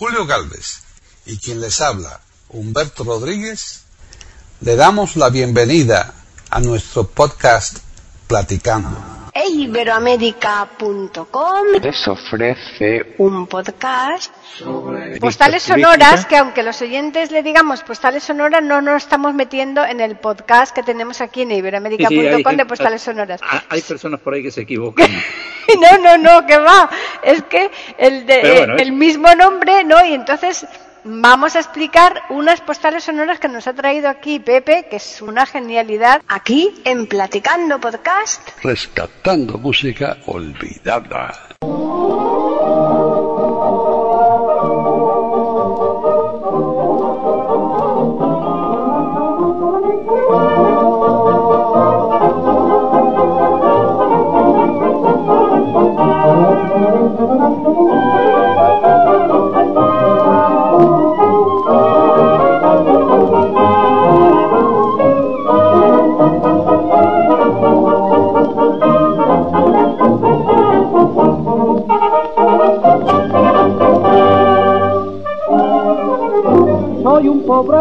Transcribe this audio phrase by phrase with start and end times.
[0.00, 0.80] Julio Galvez
[1.26, 3.82] y quien les habla, Humberto Rodríguez,
[4.62, 6.14] le damos la bienvenida
[6.48, 7.80] a nuestro podcast
[8.26, 9.09] Platicando
[9.62, 14.34] eiberoamérica.com les ofrece un podcast
[15.20, 20.00] postales sonoras que aunque los oyentes le digamos postales sonoras no nos estamos metiendo en
[20.00, 23.40] el podcast que tenemos aquí en iberoamérica.com de postales sonoras.
[23.68, 25.10] Hay personas por ahí que se equivocan.
[25.80, 26.90] no, no, no, que va.
[27.22, 30.04] Es que el, de, el mismo nombre, ¿no?
[30.04, 30.66] Y entonces
[31.04, 35.46] vamos a explicar unas postales sonoras que nos ha traído aquí Pepe, que es una
[35.46, 38.48] genialidad, aquí en Platicando Podcast.
[38.62, 41.56] Rescatando música olvidada.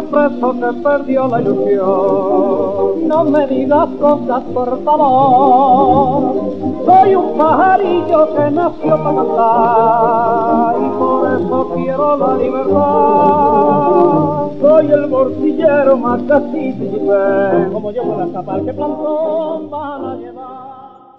[0.02, 3.08] Preso que perdió la ilusión.
[3.08, 6.53] No me digas cosas, por favor.
[6.86, 13.59] Soy un pajarillo que nació para cantar y por eso quiero la libertad.
[14.61, 16.89] Soy el bolsillero más casito
[17.72, 20.70] como yo voy a tapar que plantón van a llevar.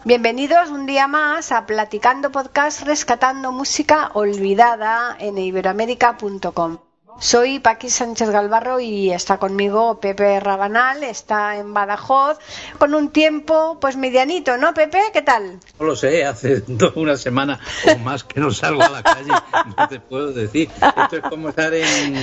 [0.05, 6.90] Bienvenidos un día más a Platicando Podcast Rescatando Música Olvidada en iberoamérica.com.
[7.21, 12.39] Soy Paqui Sánchez Galvarro y está conmigo Pepe Rabanal, está en Badajoz,
[12.79, 15.01] con un tiempo pues medianito, ¿no, Pepe?
[15.13, 15.59] ¿Qué tal?
[15.79, 16.63] No lo sé, hace
[16.95, 17.61] una semana
[17.95, 19.33] o más que no salgo a la calle,
[19.77, 20.71] no te puedo decir.
[20.81, 22.17] Esto es como estar en,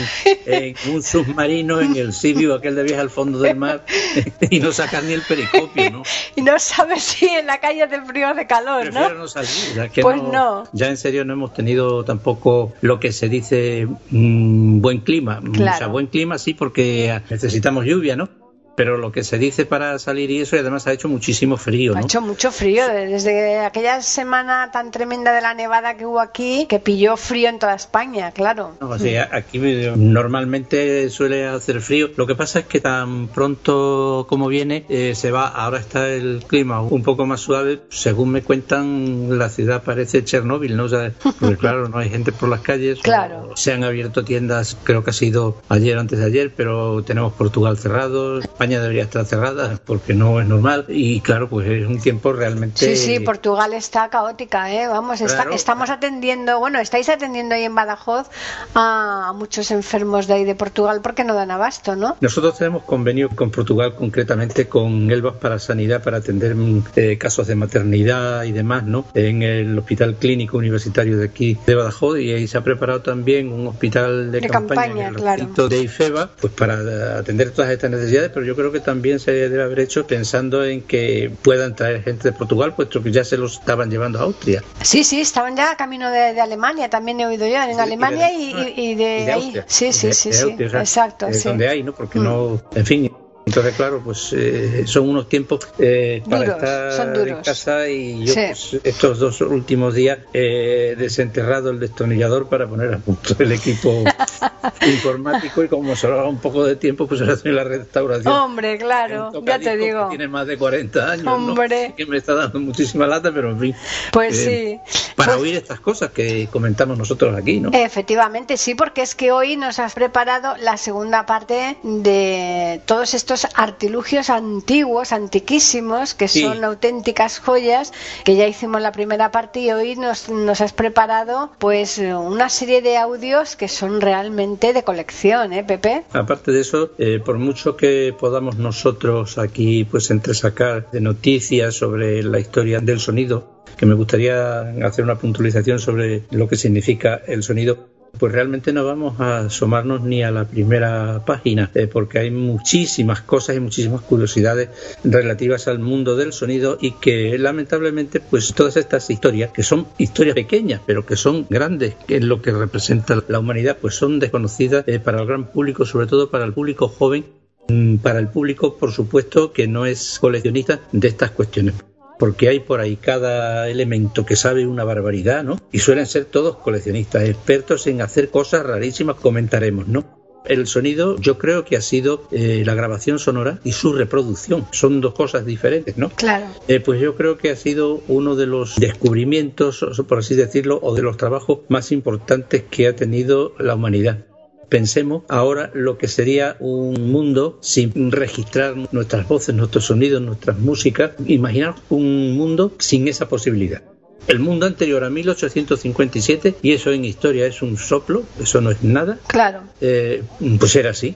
[0.92, 3.86] un submarino en el Sibiu, aquel de viaje al fondo del mar,
[4.50, 6.04] y no sacar ni el pericopio, ¿no?
[6.36, 9.20] Y no sabes si en la calle de frío o de calor, Prefiero ¿no?
[9.20, 10.64] no salir, ya que Pues no.
[10.74, 15.42] Ya en serio no hemos tenido tampoco lo que se dice mm, buen clima.
[15.52, 15.76] Claro.
[15.76, 18.30] O sea, buen clima sí porque necesitamos lluvia, ¿no?
[18.78, 21.98] Pero lo que se dice para salir y eso, y además ha hecho muchísimo frío,
[21.98, 26.68] Ha hecho mucho frío desde aquella semana tan tremenda de la nevada que hubo aquí,
[26.70, 28.78] que pilló frío en toda España, claro.
[28.80, 29.58] No, o sea, aquí
[29.96, 32.10] normalmente suele hacer frío.
[32.18, 35.48] Lo que pasa es que tan pronto como viene eh, se va.
[35.48, 37.82] Ahora está el clima un poco más suave.
[37.90, 40.84] Según me cuentan, la ciudad parece Chernóbil, ¿no?
[40.84, 43.00] O sea, porque claro, no hay gente por las calles.
[43.02, 43.54] Claro.
[43.56, 47.34] Se han abierto tiendas, creo que ha sido ayer o antes de ayer, pero tenemos
[47.34, 48.38] Portugal cerrado.
[48.38, 50.86] España debería estar cerrada porque no es normal.
[50.88, 52.86] Y claro, pues es un tiempo realmente.
[52.86, 54.88] Sí, sí, Portugal está caótica, ¿eh?
[54.88, 55.54] Vamos, está- Claro.
[55.54, 58.28] estamos atendiendo, bueno, estáis atendiendo ahí en Badajoz
[58.76, 62.18] a muchos enfermos de ahí de Portugal porque no dan abasto, ¿no?
[62.22, 66.56] Nosotros tenemos convenio con Portugal, concretamente con Elbas para Sanidad, para atender
[66.96, 69.06] eh, casos de maternidad y demás, ¿no?
[69.14, 73.52] En el Hospital Clínico Universitario de aquí de Badajoz y ahí se ha preparado también
[73.52, 75.38] un hospital de, De campaña, en el claro.
[75.46, 79.32] distrito de IFEBA, pues para atender todas estas necesidades, pero yo creo que también se
[79.32, 83.38] debe haber hecho pensando en que puedan traer gente de Portugal, puesto que ya se
[83.38, 84.62] los estaban llevando a Austria.
[84.82, 88.30] Sí, sí, estaban ya camino de, de Alemania, también he oído yo, en Sí, Alemania
[88.34, 89.54] y y, de- y- ahí.
[89.68, 91.28] Sí, sí, sí, sí, Austria, exacto.
[91.28, 91.48] Es sí.
[91.48, 91.94] donde hay, ¿no?
[91.94, 92.24] Porque Mm.
[92.24, 93.12] no, en fin.
[93.48, 98.42] Entonces, claro, pues eh, son unos tiempos eh, para estar en casa y yo Sí.
[98.48, 104.04] pues, estos dos últimos días he desenterrado el destornillador para poner a punto el equipo
[104.86, 108.34] informático y como solo un poco de tiempo, pues ahora estoy en la restauración.
[108.34, 110.10] Hombre, claro, ya te digo.
[110.10, 111.28] que Tiene más de 40 años.
[111.28, 111.94] Hombre.
[111.96, 113.76] Que me está dando muchísima lata, pero en fin.
[114.12, 115.12] Pues eh, sí.
[115.16, 117.70] Para Pues- oír estas cosas que comentamos nosotros aquí, ¿no?
[117.74, 123.37] Efectivamente, sí, porque es que hoy nos has preparado la segunda parte de todos estos
[123.56, 126.42] artilugios antiguos, antiquísimos, que Sí.
[126.42, 131.52] son auténticas joyas, que ya hicimos la primera parte y hoy nos, nos has preparado
[131.60, 136.04] pues una serie de audios que son realmente de colección, ¿eh, Pepe?
[136.14, 142.24] Aparte de eso, eh, por mucho que podamos nosotros aquí pues entresacar de noticias sobre
[142.24, 147.44] la historia del sonido, que me gustaría hacer una puntualización sobre lo que significa el
[147.44, 152.32] sonido, pues realmente no vamos a asomarnos ni a la primera página, eh, porque hay
[152.32, 154.70] muchísimas cosas y muchísimas curiosidades
[155.04, 160.36] relativas al mundo del sonido y que lamentablemente pues todas estas historias, que son historias
[160.36, 165.00] pequeñas, pero que son grandes en lo que representa la humanidad, pues son desconocidas eh,
[165.00, 167.26] para el gran público, sobre todo para el público joven,
[167.68, 171.76] mm, para el público, por supuesto, que no es coleccionista de estas cuestiones.
[172.20, 175.60] Porque hay por ahí cada elemento que sabe una barbaridad, ¿no?
[175.72, 180.18] Y suelen ser todos coleccionistas, expertos en hacer cosas rarísimas, comentaremos, ¿no?
[180.46, 184.66] El sonido yo creo que ha sido eh, la grabación sonora y su reproducción.
[184.72, 186.10] Son dos cosas diferentes, ¿no?
[186.10, 186.46] Claro.
[186.70, 190.96] Eh, pues yo creo que ha sido uno de los descubrimientos, por así decirlo, o
[190.96, 194.26] de los trabajos más importantes que ha tenido la humanidad.
[194.70, 201.12] Pensemos ahora lo que sería un mundo sin registrar nuestras voces, nuestros sonidos, nuestras músicas.
[201.26, 203.82] Imaginar un mundo sin esa posibilidad.
[204.28, 208.84] El mundo anterior a 1857, y eso en historia es un soplo, eso no es
[208.84, 209.62] nada, Claro.
[209.80, 210.22] eh,
[210.60, 211.16] pues era así.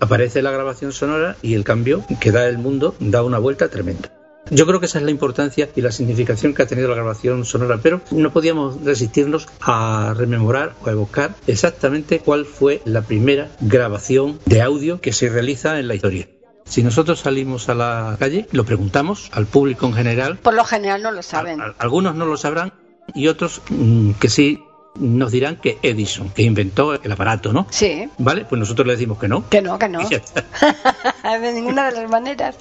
[0.00, 4.12] Aparece la grabación sonora y el cambio que da el mundo da una vuelta tremenda.
[4.50, 7.44] Yo creo que esa es la importancia y la significación que ha tenido la grabación
[7.44, 13.48] sonora, pero no podíamos resistirnos a rememorar o a evocar exactamente cuál fue la primera
[13.60, 16.28] grabación de audio que se realiza en la historia.
[16.64, 21.02] Si nosotros salimos a la calle, lo preguntamos al público en general, Por lo general
[21.02, 21.60] no lo saben.
[21.60, 22.72] al- algunos no lo sabrán
[23.14, 24.62] y otros mm, que sí
[24.98, 27.66] nos dirán que Edison, que inventó el aparato, ¿no?
[27.70, 28.08] Sí.
[28.18, 28.44] ¿Vale?
[28.44, 29.48] Pues nosotros le decimos que no.
[29.48, 30.00] Que no, que no.
[30.08, 32.56] De ninguna de las maneras.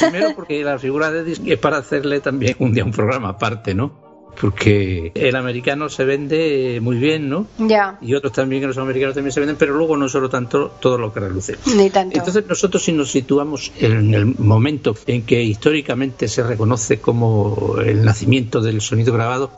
[0.00, 3.74] Primero porque la figura de Edison es para hacerle también un día un programa aparte,
[3.74, 4.10] ¿no?
[4.40, 7.46] Porque el americano se vende muy bien, ¿no?
[7.58, 7.98] ya.
[8.00, 10.98] Y otros también, que los americanos también se venden, pero luego no solo tanto todo
[10.98, 11.56] lo que reluce.
[11.76, 12.16] Ni tanto.
[12.16, 18.04] Entonces nosotros si nos situamos en el momento en que históricamente se reconoce como el
[18.04, 19.50] nacimiento del sonido grabado,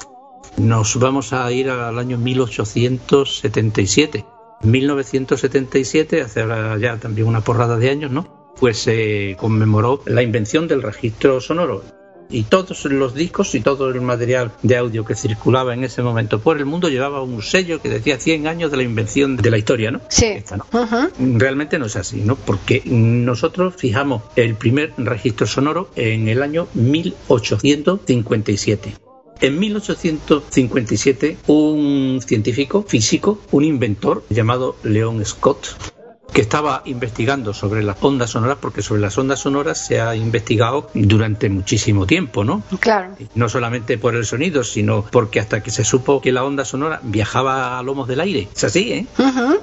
[0.56, 4.26] nos vamos a ir al año 1877.
[4.62, 8.52] 1977, hace ahora ya también una porrada de años, ¿no?
[8.58, 11.82] Pues se conmemoró la invención del registro sonoro.
[12.30, 16.40] Y todos los discos y todo el material de audio que circulaba en ese momento
[16.40, 19.58] por el mundo llevaba un sello que decía 100 años de la invención de la
[19.58, 20.00] historia, ¿no?
[20.08, 20.24] Sí.
[20.26, 20.64] Esta, ¿no?
[20.72, 21.10] Ujú.
[21.38, 22.36] Realmente no es así, ¿no?
[22.36, 28.94] Porque nosotros fijamos el primer registro sonoro en el año 1857.
[29.42, 35.66] En 1857, un científico físico, un inventor llamado Leon Scott,
[36.32, 40.88] que estaba investigando sobre las ondas sonoras, porque sobre las ondas sonoras se ha investigado
[40.94, 42.62] durante muchísimo tiempo, ¿no?
[42.78, 43.16] Claro.
[43.34, 47.00] No solamente por el sonido, sino porque hasta que se supo que la onda sonora
[47.02, 48.48] viajaba a lomos del aire.
[48.54, 49.06] Es así, ¿eh?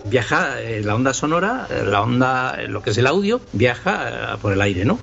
[0.03, 4.33] Viaja eh, la onda sonora, eh, la onda, eh, lo que es el audio, viaja
[4.33, 4.99] eh, por el aire, ¿no?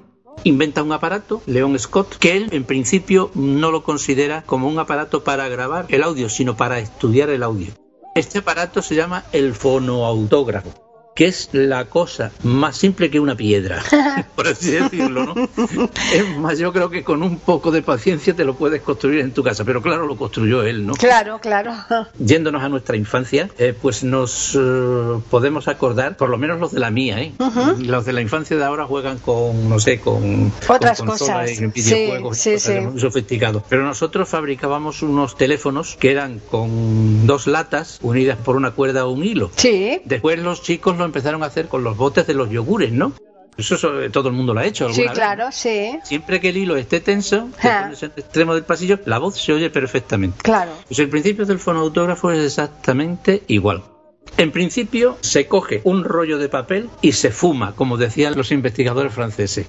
[0.47, 5.25] Inventa un aparato, Leon Scott, que él en principio no lo considera como un aparato
[5.25, 7.73] para grabar el audio, sino para estudiar el audio.
[8.15, 10.86] Este aparato se llama el fonoautógrafo,
[11.17, 13.83] que es la cosa más simple que una piedra,
[14.37, 15.49] por así decirlo, ¿no?
[16.13, 19.33] Es más, yo creo que con un poco de paciencia te lo puedes construir en
[19.33, 20.93] tu casa, pero claro, lo construyó él, ¿no?
[20.93, 21.73] Claro, claro.
[22.19, 26.81] yéndonos a nuestra infancia, eh, pues nos eh, podemos acordar, por lo menos los de
[26.81, 27.33] la mía, ¿eh?
[27.79, 31.51] Los de la infancia de ahora juegan con, no sé, con Otras con cosas.
[31.51, 32.81] y videojuegos, Sí, sí, cosas sí.
[32.91, 33.63] muy sofisticados.
[33.71, 39.13] Pero nosotros fabricábamos unos teléfonos que eran con dos latas unidas por una cuerda o
[39.13, 39.51] un hilo.
[39.57, 40.03] Sí.
[40.05, 43.13] Después los chicos lo empezaron a hacer con los botes de los yogures, ¿no?
[43.57, 45.99] Eso so- todo el mundo lo ha hecho alguna Sí, claro, sí.
[46.05, 47.87] Siempre que el hilo esté tenso, te Ah.
[47.91, 50.37] en el extremo del pasillo, la voz se oye perfectamente.
[50.43, 50.73] Claro.
[50.87, 53.83] Pues el principio del fonoautógrafo es exactamente igual.
[54.37, 59.15] En principio se coge un rollo de papel y se fuma, como decían los investigadores
[59.15, 59.67] franceses.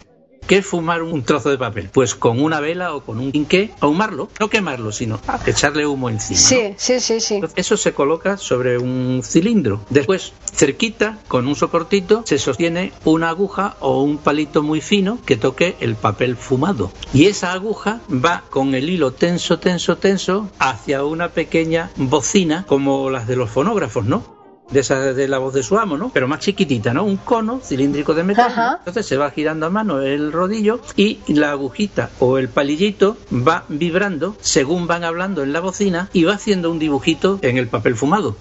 [0.47, 1.89] ¿Qué es fumar un trozo de papel?
[1.91, 6.39] Pues con una vela o con un quinqué, ahumarlo, no quemarlo, sino echarle humo encima.
[6.39, 6.47] ¿no?
[6.47, 7.35] Sí, sí, sí, sí.
[7.35, 9.81] Entonces, Eso se coloca sobre un cilindro.
[9.89, 15.35] Después, cerquita, con un soportito, se sostiene una aguja o un palito muy fino que
[15.35, 16.93] toque el papel fumado.
[17.13, 23.09] Y esa aguja va con el hilo tenso, tenso, tenso hacia una pequeña bocina como
[23.09, 24.36] las de los fonógrafos, ¿no?
[24.71, 26.09] De esa de la voz de su amo, ¿no?
[26.13, 27.03] Pero más chiquitita, ¿no?
[27.03, 28.79] Un cono cilíndrico de metal.
[28.79, 33.63] Entonces se va girando a mano el rodillo y la agujita o el palillito va
[33.69, 37.95] vibrando según van hablando en la bocina y va haciendo un dibujito en el papel
[37.95, 38.35] fumado.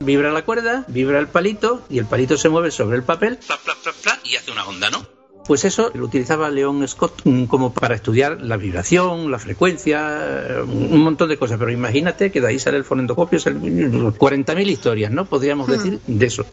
[0.00, 3.58] Vibra la cuerda, vibra el palito y el palito se mueve sobre el papel pla,
[3.64, 5.17] pla, pla, pla, y hace una onda, ¿no?
[5.48, 10.60] Pues eso lo utilizaba Leon Scott mm, como para estudiar la vibración, la frecuencia, eh,
[10.60, 11.58] un montón de cosas.
[11.58, 15.24] Pero imagínate que de ahí sale el fonendoscopio, sale 40.000 historias, ¿no?
[15.24, 16.44] Podríamos decir de eso.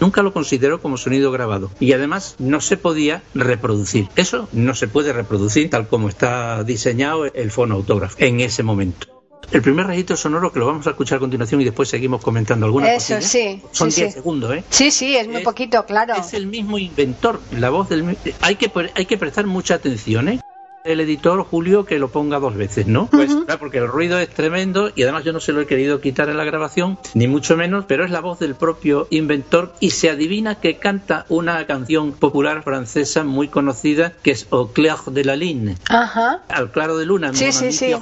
[0.00, 4.08] Nunca lo consideró como sonido grabado y además no se podía reproducir.
[4.16, 9.19] Eso no se puede reproducir tal como está diseñado el fonoautógrafo en ese momento.
[9.50, 12.66] El primer registro sonoro que lo vamos a escuchar a continuación y después seguimos comentando
[12.66, 14.18] alguna Eso, cosilla, sí, Son sí, 10 sí.
[14.18, 14.64] segundos, ¿eh?
[14.70, 16.14] Sí, sí, es muy Es- poquito, claro.
[16.14, 20.28] Es el mismo inventor, la voz del mi- hay que hay que prestar mucha atención,
[20.28, 20.40] ¿eh?
[20.84, 23.06] El editor Julio que lo ponga dos veces, ¿no?
[23.10, 26.00] Pues claro, porque el ruido es tremendo y además yo no se lo he querido
[26.00, 29.90] quitar en la grabación, ni mucho menos, pero es la voz del propio inventor y
[29.90, 35.24] se adivina que canta una canción popular francesa muy conocida que es Au clair de
[35.24, 35.76] la lune.
[35.88, 36.42] Ajá.
[36.48, 37.32] Al claro de luna.
[37.34, 37.92] Sí, sí, sí.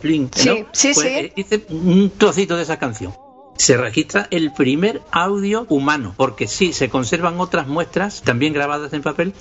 [0.00, 0.66] Plume, Sí, ¿no?
[0.72, 1.06] sí, Pues, sí.
[1.08, 3.12] eh, Dice un trocito de esa canción.
[3.56, 9.02] Se registra el primer audio humano, porque sí, se conservan otras muestras, también grabadas en
[9.02, 9.32] papel,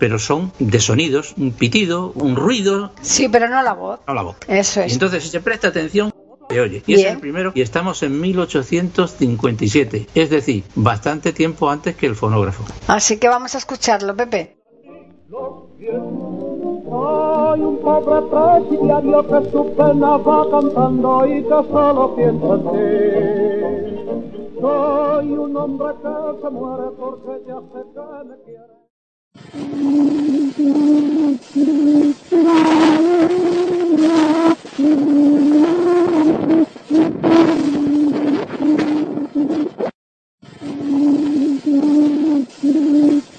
[0.00, 4.00] pero son de sonidos, un pitido, un ruido, Sí, pero no la voz.
[4.08, 4.34] no la voz.
[4.48, 4.92] Eso Y es.
[4.94, 6.12] entonces, si se presta atención,
[6.48, 6.82] se oye.
[6.86, 7.14] Y es Bien.
[7.14, 12.64] el primero, y estamos en 1857, es decir, bastante tiempo antes que el fonógrafo.
[12.88, 14.56] Así que vamos a escucharlo, Pepe.
[15.30, 15.88] Soy
[17.60, 22.88] un pobre presidiario que su pena va cantando y que solo piensa en ti.
[24.60, 28.79] Soy un hombre que se muere porque ya sé que me quiere.
[42.62, 43.29] ¡Qué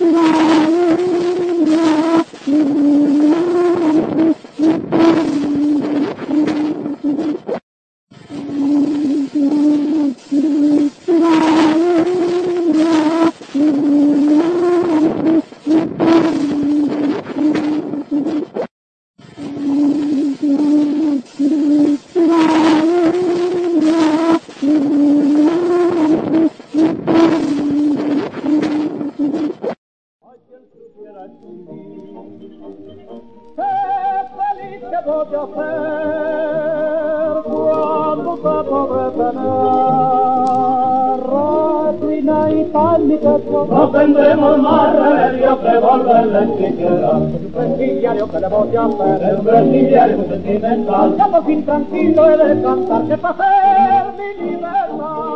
[44.13, 47.11] tendremos más remedio que volverle siquiera.
[47.11, 51.15] Un presidiario que le voy a hacer, un presidiario sentimental.
[51.17, 55.30] Ya por fin tranquilo he de cantar, que para hacer mi libertad.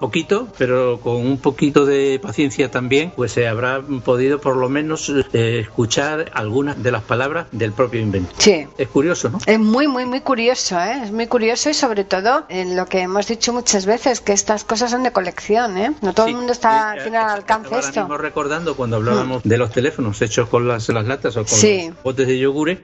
[0.00, 5.12] Poquito, pero con un poquito de paciencia también, pues se habrá podido por lo menos
[5.34, 8.32] eh, escuchar algunas de las palabras del propio invento.
[8.38, 8.66] Sí.
[8.78, 9.38] Es curioso, ¿no?
[9.44, 11.02] Es muy, muy, muy curioso, ¿eh?
[11.04, 14.64] Es muy curioso y sobre todo en lo que hemos dicho muchas veces, que estas
[14.64, 15.92] cosas son de colección, ¿eh?
[16.00, 18.00] No todo Sí, el mundo está, eh, tiene al eh, alcance ahora esto.
[18.00, 21.88] mismo recordando cuando hablábamos de los teléfonos hechos con las, las latas o con Sí.
[21.90, 22.78] los botes de yogures,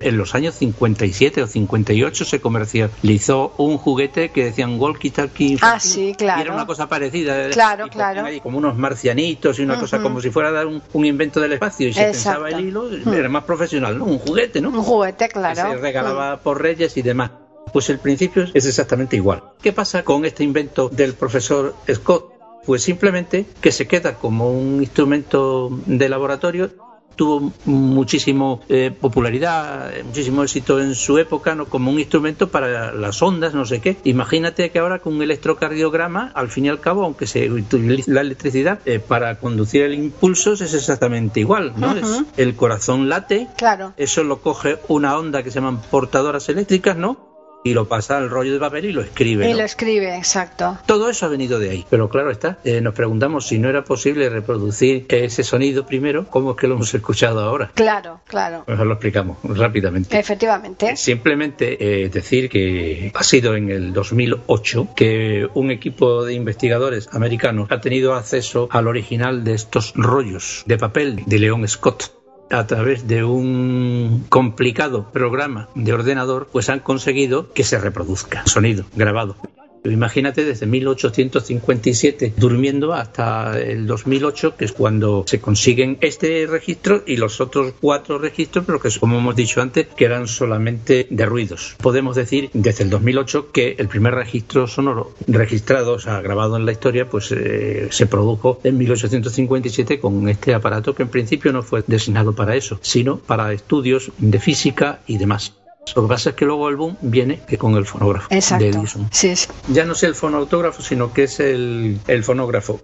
[0.00, 5.78] en los años 57 o 58 se comercializó un juguete que decían walkie talkie Ah,
[5.78, 6.40] sí, claro.
[6.40, 7.50] y era una cosa parecida.
[7.50, 8.24] Claro, Y claro.
[8.24, 11.52] ahí como unos marcianitos y una cosa como si fuera dar un, un invento del
[11.52, 12.42] espacio y se Exacto.
[12.44, 13.12] pensaba el hilo Mm.
[13.12, 14.04] era más profesional ¿no?
[14.06, 14.70] un juguete ¿no?
[14.70, 15.70] Un juguete, que claro.
[15.72, 17.30] se regalaba por reyes y demás.
[17.72, 19.42] Pues el principio es exactamente igual.
[19.62, 22.32] ¿Qué pasa con este invento del profesor Scott?
[22.66, 26.70] Pues simplemente que se queda como un instrumento de laboratorio.
[27.16, 31.66] Tuvo muchísimo eh, popularidad, muchísimo éxito en su época, ¿no?
[31.66, 33.98] como un instrumento para las ondas, no sé qué.
[34.04, 38.22] Imagínate que ahora con un electrocardiograma, al fin y al cabo, aunque se utilice la
[38.22, 41.74] electricidad eh, para conducir el impulso, es exactamente igual.
[41.76, 41.94] ¿no?
[41.96, 43.92] Es- el corazón late, Claro.
[43.96, 47.29] eso lo coge una onda que se llaman portadoras eléctricas, ¿no?
[47.62, 49.48] Y lo pasa al rollo de papel y lo escribe.
[49.48, 49.58] Y ¿no?
[49.58, 50.78] lo escribe, exacto.
[50.86, 51.86] Todo eso ha venido de ahí.
[51.90, 56.52] Pero claro está, eh, nos preguntamos si no era posible reproducir ese sonido primero, ¿cómo
[56.52, 57.70] es que lo hemos escuchado ahora?
[57.74, 58.62] Claro, claro.
[58.66, 60.18] Pues lo explicamos rápidamente.
[60.18, 60.96] Efectivamente.
[60.96, 67.70] Simplemente eh, decir que ha sido en el 2008 que un equipo de investigadores americanos
[67.70, 72.19] ha tenido acceso al original de estos rollos de papel de León Scott
[72.50, 78.84] a través de un complicado programa de ordenador, pues han conseguido que se reproduzca sonido
[78.94, 79.36] grabado.
[79.84, 87.16] Imagínate desde 1857 durmiendo hasta el 2008, que es cuando se consiguen este registro y
[87.16, 91.76] los otros cuatro registros, pero que como hemos dicho antes, que eran solamente de ruidos.
[91.80, 96.66] Podemos decir desde el 2008 que el primer registro sonoro registrado, o sea, grabado en
[96.66, 101.62] la historia, pues eh, se produjo en 1857 con este aparato que en principio no
[101.62, 105.59] fue designado para eso, sino para estudios de física y demás.
[105.96, 108.68] Lo que pasa es que luego el boom viene que con el fonógrafo de.
[108.68, 109.48] Edison Sí, sí.
[109.68, 112.80] ya no es el fonautógrafo, sino que es el, el fonógrafo.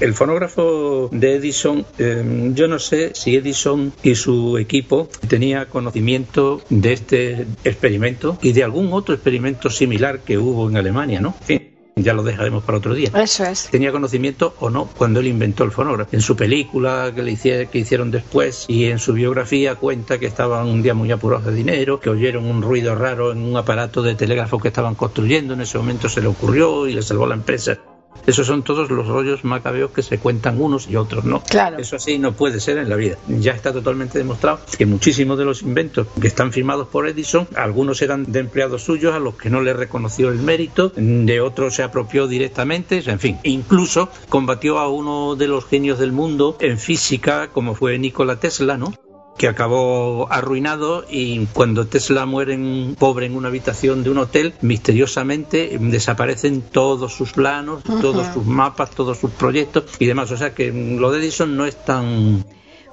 [0.00, 6.60] El fonógrafo de Edison, eh, yo no sé si Edison y su equipo tenía conocimiento
[6.70, 11.36] de este experimento y de algún otro experimento similar que hubo en Alemania, ¿no?
[11.42, 13.68] En fin, ya lo dejaremos para otro día Eso es.
[13.70, 16.10] tenía conocimiento o no cuando él inventó el fonógrafo.
[16.14, 20.26] En su película que, le hicie- que hicieron después y en su biografía cuenta que
[20.26, 24.02] estaban un día muy apurados de dinero, que oyeron un ruido raro en un aparato
[24.02, 27.34] de telégrafo que estaban construyendo, en ese momento se le ocurrió y le salvó la
[27.34, 27.78] empresa
[28.26, 31.42] Esos son todos los rollos macabeos que se cuentan unos y otros no.
[31.42, 31.78] Claro.
[31.78, 33.16] Eso así no puede ser en la vida.
[33.28, 38.00] Ya está totalmente demostrado que muchísimos de los inventos que están firmados por Edison, algunos
[38.02, 41.82] eran de empleados suyos a los que no le reconoció el mérito, de otros se
[41.82, 43.38] apropió directamente, en fin.
[43.42, 48.76] Incluso combatió a uno de los genios del mundo en física, como fue Nikola Tesla,
[48.76, 48.92] ¿no?
[49.36, 54.54] Que acabó arruinado y cuando Tesla muere en, pobre en una habitación de un hotel,
[54.60, 60.30] misteriosamente desaparecen todos sus planos, todos sus mapas, todos sus proyectos y demás.
[60.30, 62.44] O sea que lo de Edison no es tan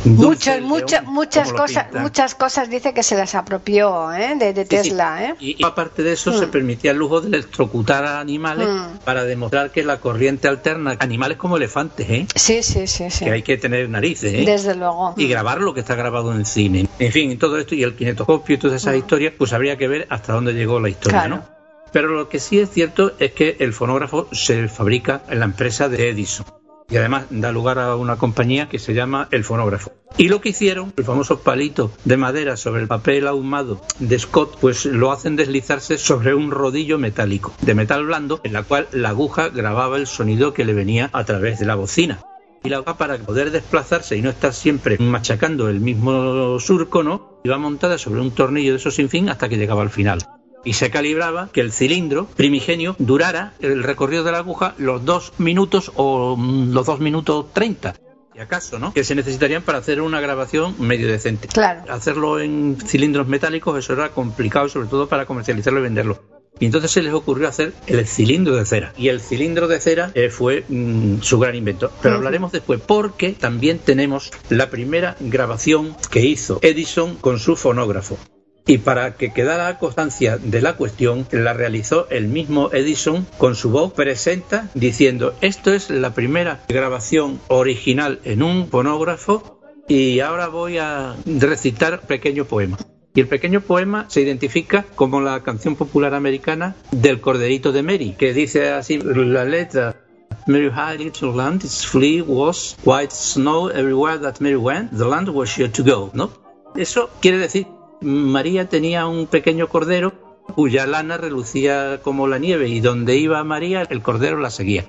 [0.05, 4.33] Muchas, muchas, muchas cosas, muchas cosas dice que se las apropió ¿eh?
[4.35, 5.25] de, Tesla.
[5.25, 5.35] ¿eh?
[5.39, 6.51] Y, aparte de eso, se mm.
[6.51, 8.99] permitía el lujo de electrocutar a animales mm.
[9.03, 12.27] para demostrar que la corriente alterna, animales como elefantes, ¿eh?
[12.33, 13.25] Sí, sí, sí, sí.
[13.25, 14.43] Que hay que tener narices, ¿eh?
[14.45, 15.15] Desde luego.
[15.17, 16.87] Y grabar lo que está grabado en el cine.
[16.97, 18.99] En fin, todo esto y el kinetoscopio y todas esas mm.
[18.99, 21.43] historias, pues habría que ver hasta dónde llegó la historia, ¿no?
[21.91, 25.89] Pero lo que sí es cierto es que el fonógrafo se fabrica en la empresa
[25.89, 26.45] de Edison
[26.89, 29.91] y además da lugar a una compañía que se llama El Fonógrafo.
[30.17, 34.57] Y lo que hicieron, el famoso palito de madera sobre el papel ahumado de Scott,
[34.59, 39.09] pues lo hacen deslizarse sobre un rodillo metálico de metal blando en la cual la
[39.09, 42.19] aguja grababa el sonido que le venía a través de la bocina.
[42.63, 47.39] Y la aguja para poder desplazarse y no estar siempre machacando el mismo surco, ¿no?
[47.45, 50.19] Iba montada sobre un tornillo de esos sin fin hasta que llegaba al final
[50.63, 55.33] y se calibraba que el cilindro primigenio durara el recorrido de la aguja los dos
[55.37, 57.95] minutos o mm, los dos minutos treinta.
[58.39, 58.93] Acaso, ¿no?
[58.93, 61.49] Que se necesitarían para hacer una grabación medio decente.
[61.49, 61.91] Claro.
[61.91, 66.21] Hacerlo en cilindros metálicos, eso era complicado, sobre todo para comercializarlo y venderlo.
[66.57, 68.93] Y entonces se les ocurrió hacer el cilindro de cera.
[68.97, 71.91] Y el cilindro de cera eh, fue mm, su gran invento.
[72.01, 78.17] Pero hablaremos después, porque también tenemos la primera grabación que hizo Edison con su fonógrafo
[78.65, 83.71] y para que quedara constancia de la cuestión, la realizó el mismo Edison con su
[83.71, 90.77] voz presenta diciendo esto es la primera grabación original en un fonógrafo y ahora voy
[90.77, 92.77] a recitar pequeño poema.
[93.15, 98.15] Y el pequeño poema se identifica como la canción popular americana del Corderito de Mary,
[98.17, 100.05] que dice así la letra
[100.45, 105.27] Mary had little land, its flea was white snow everywhere that Mary went, the land
[105.29, 106.31] was sure to go, ¿no?
[106.75, 107.65] Eso quiere decir
[108.01, 110.13] María tenía un pequeño cordero
[110.55, 114.85] cuya lana relucía como la nieve y donde iba María el cordero la seguía.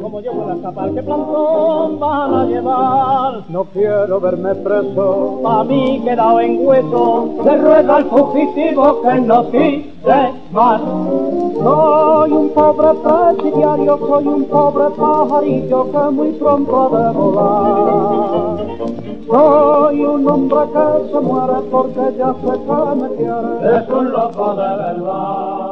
[0.03, 3.45] como llevo la capal que plantón van a llevar.
[3.49, 9.51] No quiero verme preso, a mí quedado en hueso, se rueda el fugitivo que no
[9.53, 10.81] quise más.
[10.81, 18.67] Soy un pobre presidiario, soy un pobre pajarillo que muy pronto ha de volar.
[19.29, 24.55] Soy un hombre que se muere porque ya se que me quiere, es un loco
[24.55, 25.70] de verdad.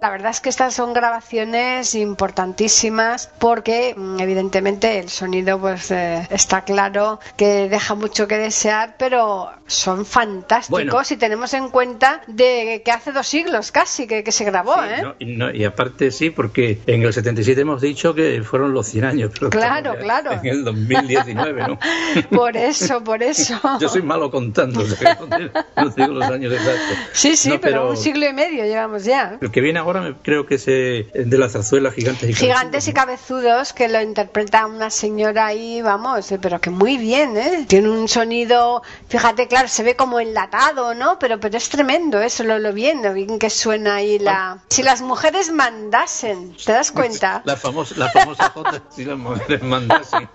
[0.00, 6.26] La verdad es que estas son grabaciones importantísimas porque mm, evidentemente el sonido pues eh,
[6.30, 12.80] está claro que deja mucho que desear, pero son fantásticos y tenemos en cuenta de
[12.82, 14.76] que hace dos siglos casi que, se grabó.
[14.82, 15.02] ¿eh?
[15.18, 19.32] y aparte sí, porque en el 77 hemos dicho que fueron los 100 años.
[19.34, 20.32] Pero claro, claro.
[20.32, 21.78] En el 2019, ¿no?
[22.30, 23.60] por eso, por eso.
[23.78, 24.82] Yo soy malo contando,
[25.76, 26.96] no digo los años exactos.
[27.12, 29.36] Sí, sí, pero, un siglo y medio llevamos ya.
[29.40, 32.88] El que viene ahora ahora creo que es eh, de la zarzuela Gigantes y Gigantes
[32.88, 37.36] y Cabezudos, cabezudos que lo interpreta una señora ahí, vamos, eh, pero que muy bien,
[37.36, 37.64] ¿eh?
[37.68, 41.18] Tiene un sonido, fíjate, claro, se ve como enlatado, ¿no?
[41.18, 44.58] Pero, pero es tremendo eso, lo, lo bien, lo bien que suena ahí la...
[44.70, 47.00] Si las mujeres mandasen, ¿te das ¿no?
[47.00, 47.42] cuenta?
[47.44, 50.28] La famosa, la famosa J, si las mujeres mandasen.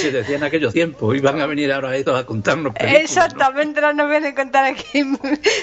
[0.00, 3.04] Se decía en aquellos tiempos, iban a venir ahora estos a contarnos películas, ¿no?
[3.24, 5.18] Exactamente, no nos vienen a contar aquí Era un,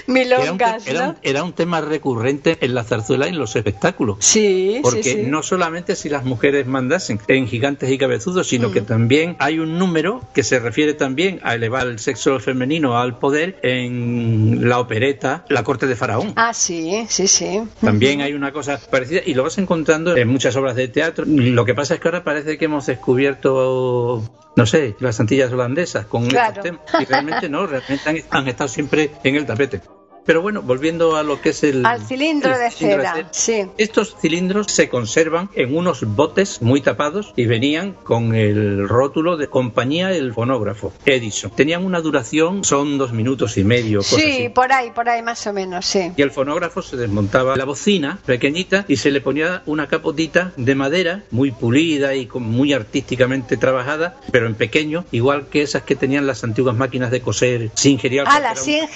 [0.07, 1.09] milongas, te- era, ¿no?
[1.11, 4.17] un, era un tema recurrente en la zarzuela y en los espectáculos.
[4.19, 5.23] Sí, Porque sí, sí.
[5.27, 8.71] no solamente si las mujeres mandasen en gigantes y cabezudos, sino Mm.
[8.73, 13.17] que también hay un número que se refiere también a elevar el sexo femenino al
[13.17, 16.33] poder en la opereta La corte de Faraón.
[16.35, 17.61] Ah, sí, sí, sí.
[17.81, 21.23] También hay una cosa parecida y lo vas encontrando en muchas obras de teatro.
[21.27, 24.23] Lo que pasa es que ahora parece que hemos descubierto,
[24.55, 26.49] no sé, las Antillas holandesas con Claro.
[26.49, 26.81] estos temas.
[27.01, 29.81] Y realmente no, realmente han, han estado siempre en el tapete.
[30.25, 31.85] Pero bueno, volviendo a lo que es el...
[31.85, 33.65] Al cilindro el de cilindro cera, sí.
[33.77, 39.47] Estos cilindros se conservan en unos botes muy tapados y venían con el rótulo de
[39.47, 41.51] compañía El Fonógrafo, Edison.
[41.51, 44.49] Tenían una duración, son dos minutos y medio, cosas Sí, así.
[44.49, 46.11] por ahí, por ahí más o menos, sí.
[46.15, 50.75] Y el fonógrafo se desmontaba la bocina pequeñita y se le ponía una capotita de
[50.75, 56.27] madera muy pulida y muy artísticamente trabajada, pero en pequeño, igual que esas que tenían
[56.27, 58.53] las antiguas máquinas de coser Singer y Alfa, Ah, la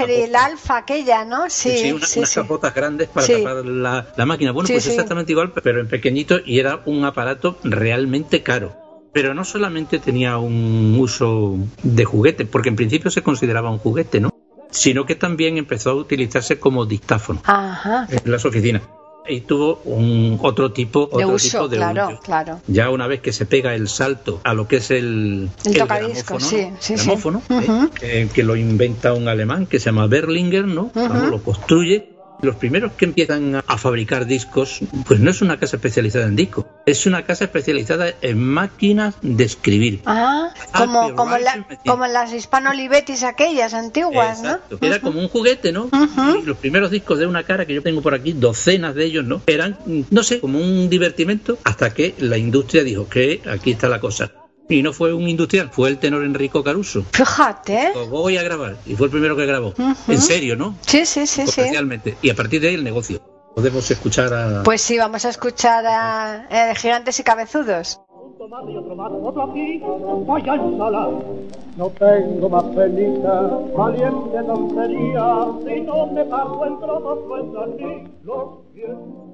[0.07, 1.49] el Alfa aquella, ¿no?
[1.49, 2.19] Sí, Sí, sí, una- sí.
[2.19, 4.51] unas capotas grandes para tapar la, la máquina.
[4.51, 8.75] Bueno, pues exactamente igual, pero en pequeñito y era un aparato realmente caro.
[9.13, 14.19] Pero no solamente tenía un uso de juguete, porque en principio se consideraba un juguete,
[14.19, 14.29] ¿no?
[14.69, 18.83] Sino que también empezó a utilizarse como dictáfono Ajá, en las oficinas.
[19.29, 22.19] Y tuvo un otro tipo, de otro uso, tipo de claro, uso.
[22.21, 22.61] claro.
[22.67, 26.49] Ya una vez que se pega el salto a lo que es el, El tocadiscos,
[26.49, 27.05] gramófono, sí, sí, sí.
[27.05, 27.89] Gramófono, ¿eh?
[28.01, 30.91] Eh, que lo inventa un alemán que se llama Berlinger, ¿no?
[30.93, 32.16] Vamos, lo construye.
[32.41, 36.65] Los primeros que empiezan a- fabricar discos, pues no es una casa especializada en discos,
[36.85, 40.01] es una casa especializada en máquinas de escribir.
[40.05, 44.77] Ah, como, como, la, como las hispano olivetis aquellas antiguas, Exacto.
[44.81, 44.87] ¿no?
[44.87, 45.89] Era como un juguete, ¿no?
[46.39, 49.25] Y los primeros discos de una cara que yo tengo por aquí, docenas de ellos,
[49.25, 49.41] ¿no?
[49.47, 49.77] Eran,
[50.09, 54.31] no sé, como un divertimento hasta que la industria dijo que aquí está la cosa.
[54.69, 57.03] Y no fue un industrial, fue el tenor Enrico Caruso.
[57.11, 57.91] Fíjate.
[57.93, 58.75] Lo voy a grabar.
[58.85, 59.73] Y fue el primero que grabó.
[60.07, 60.75] En serio, ¿no?
[60.81, 61.61] Sí, sí, sí, sí.
[62.21, 63.21] Y a partir de ahí el negocio.
[63.55, 64.63] Podemos escuchar a...
[64.63, 67.99] Pues sí, vamos a escuchar a, eh, Gigantes y Cabezudos.
[68.07, 69.81] Un tomate y otro más, otro aquí,
[70.27, 71.09] vaya ensalada.
[71.75, 73.41] No tengo más penita,
[73.75, 78.43] valiente tontería, si no te parto en trozos, pues así los
[78.75, 79.26] pies.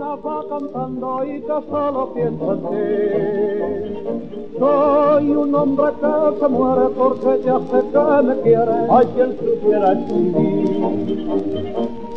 [0.00, 2.76] Va cantando y que solo piensa en ti.
[4.58, 8.72] Soy un hombre que se muere porque ya sé que me quiere.
[8.90, 10.64] Ay, quien supiera en mí.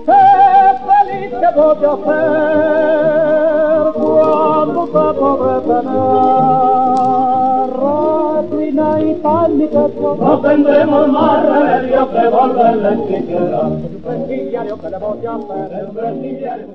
[0.06, 0.24] Qué
[0.88, 6.22] feliz que voy a ser cuando te podré tener.
[8.72, 13.62] Reina y tal mi techo, no tendremos más remedio que volverle siquiera.
[14.04, 16.68] Prestigiario que le voy a hacer, un prestigiario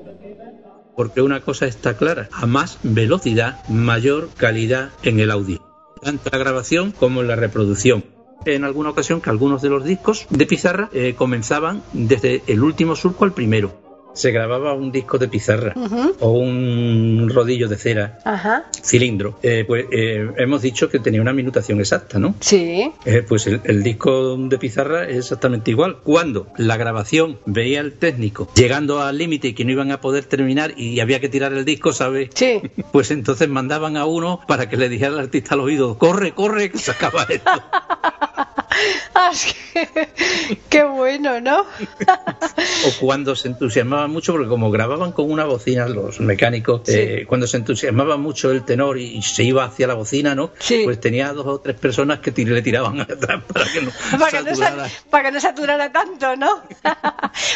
[0.97, 5.63] porque una cosa está clara, a más velocidad, mayor calidad en el audio,
[6.01, 8.03] tanto la grabación como en la reproducción.
[8.45, 12.95] En alguna ocasión que algunos de los discos de pizarra eh, comenzaban desde el último
[12.95, 13.86] surco al primero
[14.17, 15.73] se grababa un disco de pizarra
[16.19, 18.19] o un rodillo de cera,
[18.83, 22.35] cilindro, eh, pues eh, hemos dicho que tenía una minutación exacta, ¿no?
[22.39, 22.91] Sí.
[23.05, 25.97] Eh, pues el, disco de pizarra es exactamente igual.
[26.03, 30.25] Cuando la grabación veía el técnico llegando al límite y que no iban a poder
[30.25, 32.29] terminar y había que tirar el disco, ¿sabes?
[32.33, 32.61] Sí.
[32.91, 36.71] Pues entonces mandaban a uno para que le dijera al artista al oído, corre, corre,
[36.71, 37.51] que se acaba esto.
[40.69, 41.61] Qué bueno, ¿no?
[41.61, 47.47] o cuando se entusiasmaban mucho, porque como grababan con una bocina los mecánicos, eh, cuando
[47.47, 50.51] se entusiasmaba mucho el tenor y, se iba hacia la bocina, ¿no?
[50.83, 54.51] Pues tenía dos o tres personas que le tiraban atrás para que no para que
[54.51, 56.63] no, para que no saturara tanto, ¿no?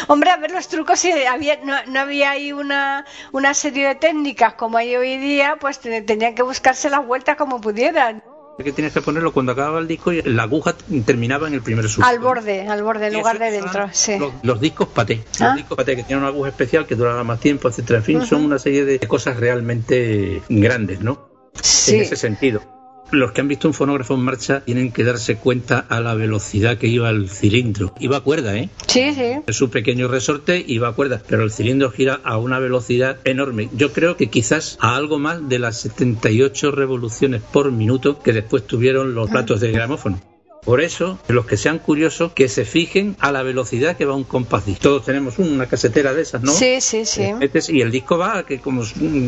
[0.08, 4.54] Hombre, a ver los trucos, si había, no, había ahí una, una serie de técnicas
[4.54, 8.24] como hay hoy día, pues tenían que buscarse las vueltas como pudieran
[8.63, 11.88] que tienes que ponerlo cuando acababa el disco y la aguja terminaba en el primer
[11.88, 12.08] surco.
[12.08, 14.17] Al borde, al borde, en lugar de dentro, sí.
[14.43, 15.56] Los, discos paté, los ah.
[15.56, 18.00] discos paté que tienen una aguja especial que duraba más tiempo, etcétera.
[18.00, 21.30] En fin, son una serie de cosas realmente grandes, ¿no?
[21.62, 21.95] Sí.
[21.95, 22.81] En ese sentido
[23.12, 26.78] los que han visto un fonógrafo en marcha tienen que darse cuenta a la velocidad
[26.78, 27.93] que iba el cilindro.
[28.00, 28.69] Iba a cuerda, ¿eh?
[28.88, 29.41] Sí, sí.
[29.47, 33.69] Es un pequeño resorte iba a cuerda, pero el cilindro gira a una velocidad enorme.
[33.74, 38.65] Yo creo que quizás a algo más de las 78 revoluciones por minuto que después
[38.65, 40.19] tuvieron los platos de gramófono.
[40.63, 44.24] Por eso, los que sean curiosos, que se fijen a la velocidad que va un
[44.24, 46.52] compás Todos tenemos una casetera de esas, ¿no?
[46.52, 47.24] Sí, sí, sí.
[47.69, 48.84] Y el disco va, que como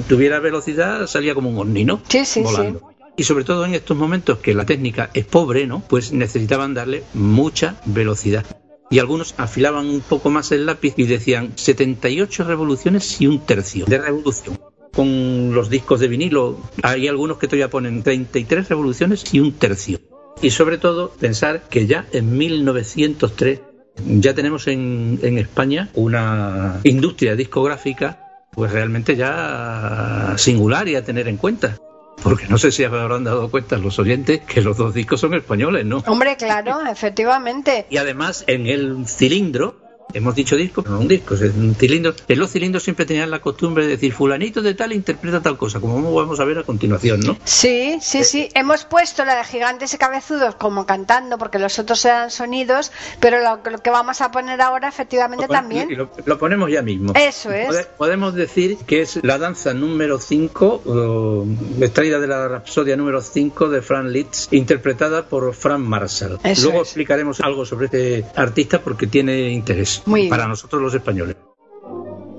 [0.07, 2.01] tuviera velocidad, salía como un horni, ¿no?
[2.07, 2.79] Sí, sí, Volando.
[2.79, 5.81] sí y sobre todo en estos momentos que la técnica es pobre, ¿no?
[5.87, 8.45] Pues necesitaban darle mucha velocidad.
[8.89, 13.85] Y algunos afilaban un poco más el lápiz y decían 78 revoluciones y un tercio
[13.85, 14.59] de revolución.
[14.93, 19.99] Con los discos de vinilo hay algunos que todavía ponen 33 revoluciones y un tercio.
[20.41, 23.61] Y sobre todo pensar que ya en 1903
[24.05, 28.19] ya tenemos en, en España una industria discográfica
[28.51, 31.77] pues realmente ya singular y a tener en cuenta
[32.23, 35.85] porque no sé si habrán dado cuenta los oyentes que los dos discos son españoles,
[35.85, 36.03] ¿no?
[36.07, 37.85] Hombre, claro, efectivamente.
[37.89, 39.82] Y además en el cilindro
[40.13, 42.13] hemos dicho disco, pero no un disco, es un cilindro.
[42.27, 45.79] En los cilindros siempre tenían la costumbre de decir fulanito de tal interpreta tal cosa,
[45.79, 47.37] como vamos a ver a continuación, ¿no?
[47.43, 48.49] Sí, sí, eh, sí.
[48.53, 53.37] Hemos puesto la de gigantes y cabezudos como cantando, porque los otros eran sonidos, pero
[53.41, 55.89] lo, que vamos a poner ahora efectivamente también.
[56.25, 57.13] Lo, ponemos ya mismo.
[57.15, 57.87] Eso es.
[57.97, 61.45] podemos decir que es la danza número 5,
[61.81, 66.39] extraída de la rapsodia número 5 de Frank Litz, interpretada por Frank Marshall.
[66.61, 71.35] Luego explicaremos algo sobre este artista porque tiene interés para nosotros los españoles.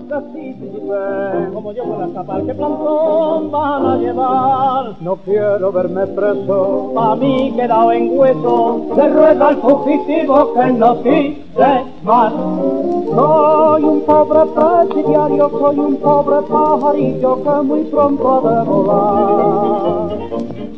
[0.08, 1.84] Como yo
[2.46, 4.94] ¿qué plantón van a llevar?
[5.02, 8.86] No quiero verme preso, pa' mí quedado en hueso.
[8.94, 12.32] Se ruega al fugitivo que no quise más.
[12.32, 20.18] Soy un pobre presidiario, soy un pobre pajarillo que muy pronto ha de volar.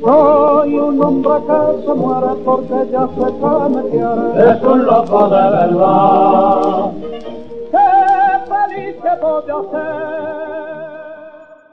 [0.02, 4.50] Soy un hombre que se muere porque ya se que me quiere.
[4.50, 6.99] Es un loco de verdad.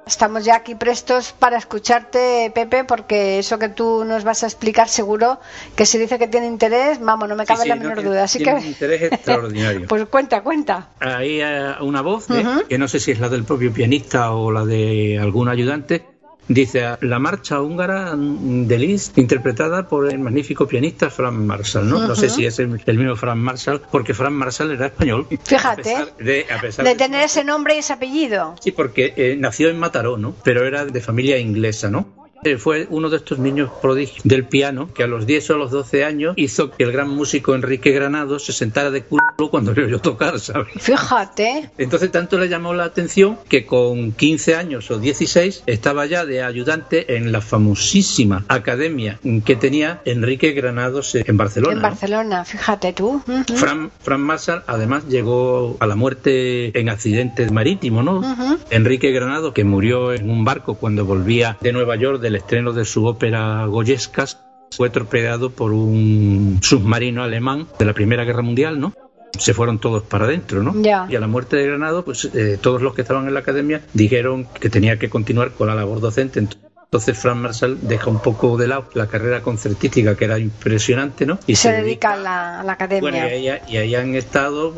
[0.06, 4.88] Estamos ya aquí prestos para escucharte, Pepe, porque eso que tú nos vas a explicar
[4.88, 5.38] seguro
[5.76, 7.96] que si dice que tiene interés, vamos, no me cabe Sí, sí, la no, menor
[7.98, 8.24] tiene- duda.
[8.24, 8.60] Así tiene que.
[8.62, 9.86] un interés extraordinario.
[9.88, 10.88] pues cuenta, cuenta.
[11.02, 14.50] Hay eh, una voz, eh, que no sé si es la del propio pianista o
[14.50, 16.06] la de algún ayudante,
[16.48, 21.90] dice la marcha húngara mm, de Liszt interpretada por el magnífico pianista Franz Marshall.
[21.90, 25.28] No, no sé si es el, el mismo Franz Marshall, porque Franz Marshall era español.
[25.44, 25.96] Fíjate.
[25.96, 28.56] A pesar de, a pesar De de- tener ese nombre y ese apellido.
[28.62, 30.34] Sí, porque eh, nació en Mataró, ¿no?
[30.44, 32.08] Pero era de familia inglesa, ¿no?
[32.44, 35.58] Eh, fue uno de estos niños prodigios del piano que a los 10 o a
[35.58, 39.74] los 12 años hizo que el gran músico Enrique Granado se sentara de culo cuando
[39.74, 40.70] le oyó tocar, ¿sabes?
[40.80, 41.70] Fíjate.
[41.78, 46.44] Entonces tanto le llamó la atención que con 15 años o 16 estaba ya de
[46.44, 51.74] ayudante en la famosísima academia que tenía Enrique Granados en Barcelona.
[51.74, 51.88] En ¿no?
[51.88, 53.22] Barcelona, fíjate tú.
[53.28, 53.56] Ujú.
[53.56, 58.20] Fran, Fran Marshall además llegó a la muerte en accidente marítimo, ¿no?
[58.20, 58.58] Ujú.
[58.70, 62.86] Enrique Granado, que murió en un barco cuando volvía de Nueva York del estreno de
[62.86, 64.40] su ópera Goyescas,
[64.72, 68.94] fue torpedeado por un submarino alemán de la Primera Guerra Mundial, ¿no?
[69.38, 70.74] Se fueron todos para adentro, ¿no?
[70.82, 71.08] Ya.
[71.10, 73.82] Y a la muerte de Granado, pues eh, todos los que estaban en la academia
[73.94, 76.40] dijeron que tenía que continuar con la labor docente.
[76.40, 81.38] Entonces Frank Marshall deja un poco de lado la carrera concertística que era impresionante, ¿no?
[81.46, 83.02] Y se dedica a la, a la academia.
[83.12, 84.74] bueno, y ahí, y ahí han estado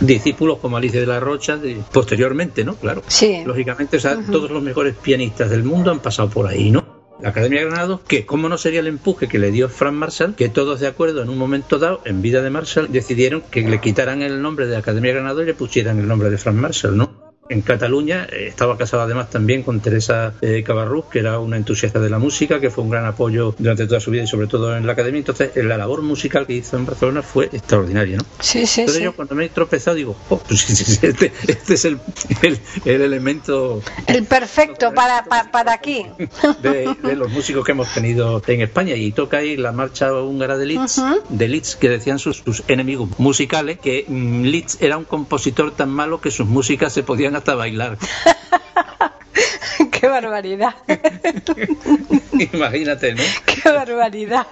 [0.00, 2.74] discípulos como Alicia de la Rocha de- posteriormente, ¿no?
[2.76, 3.02] Claro.
[3.06, 3.42] Sí.
[3.46, 4.30] Lógicamente, o sea, Ujú.
[4.32, 7.01] todos los mejores pianistas del mundo han pasado por ahí, ¿no?
[7.22, 10.34] La Academia de Granados, que cómo no sería el empuje que le dio Frank Marshall,
[10.34, 13.80] que todos de acuerdo en un momento dado, en vida de Marshall, decidieron que le
[13.80, 16.96] quitaran el nombre de Academia de Granados y le pusieran el nombre de Frank Marshall,
[16.96, 17.31] ¿no?
[17.52, 22.00] En Cataluña eh, estaba casado además también con Teresa eh, Cabarrús, que era una entusiasta
[22.00, 24.74] de la música, que fue un gran apoyo durante toda su vida y sobre todo
[24.76, 25.18] en la academia.
[25.18, 28.24] Entonces, eh, la labor musical que hizo en Barcelona fue extraordinaria, ¿no?
[28.40, 29.04] Sí, sí, Entonces sí.
[29.04, 30.70] yo cuando me he tropezado digo, oh, pues
[31.02, 31.98] este, este es el,
[32.42, 36.06] el, el elemento El perfecto para, para, para aquí.
[36.62, 40.56] de, de los músicos que hemos tenido en España y toca ahí la marcha húngara
[40.56, 41.20] de Liszt, Ujú.
[41.28, 45.90] de Liszt que decían sus, sus enemigos musicales que mm, Liszt era un compositor tan
[45.90, 47.98] malo que sus músicas se podían hasta bailar.
[49.90, 50.74] Qué barbaridad.
[52.52, 53.22] Imagínate, ¿no?
[53.46, 54.46] Qué barbaridad.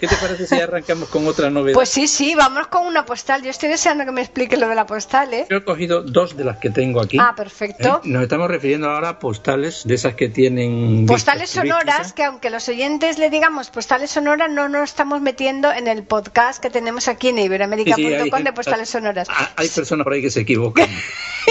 [0.00, 1.74] ¿Qué te parece si arrancamos con otra novedad?
[1.74, 3.42] Pues sí, sí, vamos con una postal.
[3.42, 5.46] Yo estoy deseando que me explique lo de la postal, ¿eh?
[5.50, 7.18] Yo he cogido dos de las que tengo aquí.
[7.20, 8.00] Ah, perfecto.
[8.04, 8.08] ¿eh?
[8.08, 11.06] Nos estamos refiriendo ahora a postales de esas que tienen...
[11.06, 12.12] Postales sonoras, turísticas.
[12.12, 16.62] que aunque los oyentes le digamos postales sonoras, no nos estamos metiendo en el podcast
[16.62, 19.28] que tenemos aquí en Sí, sí, de postales sonoras.
[19.30, 20.88] Ah, Hay personas por ahí que se equivocan.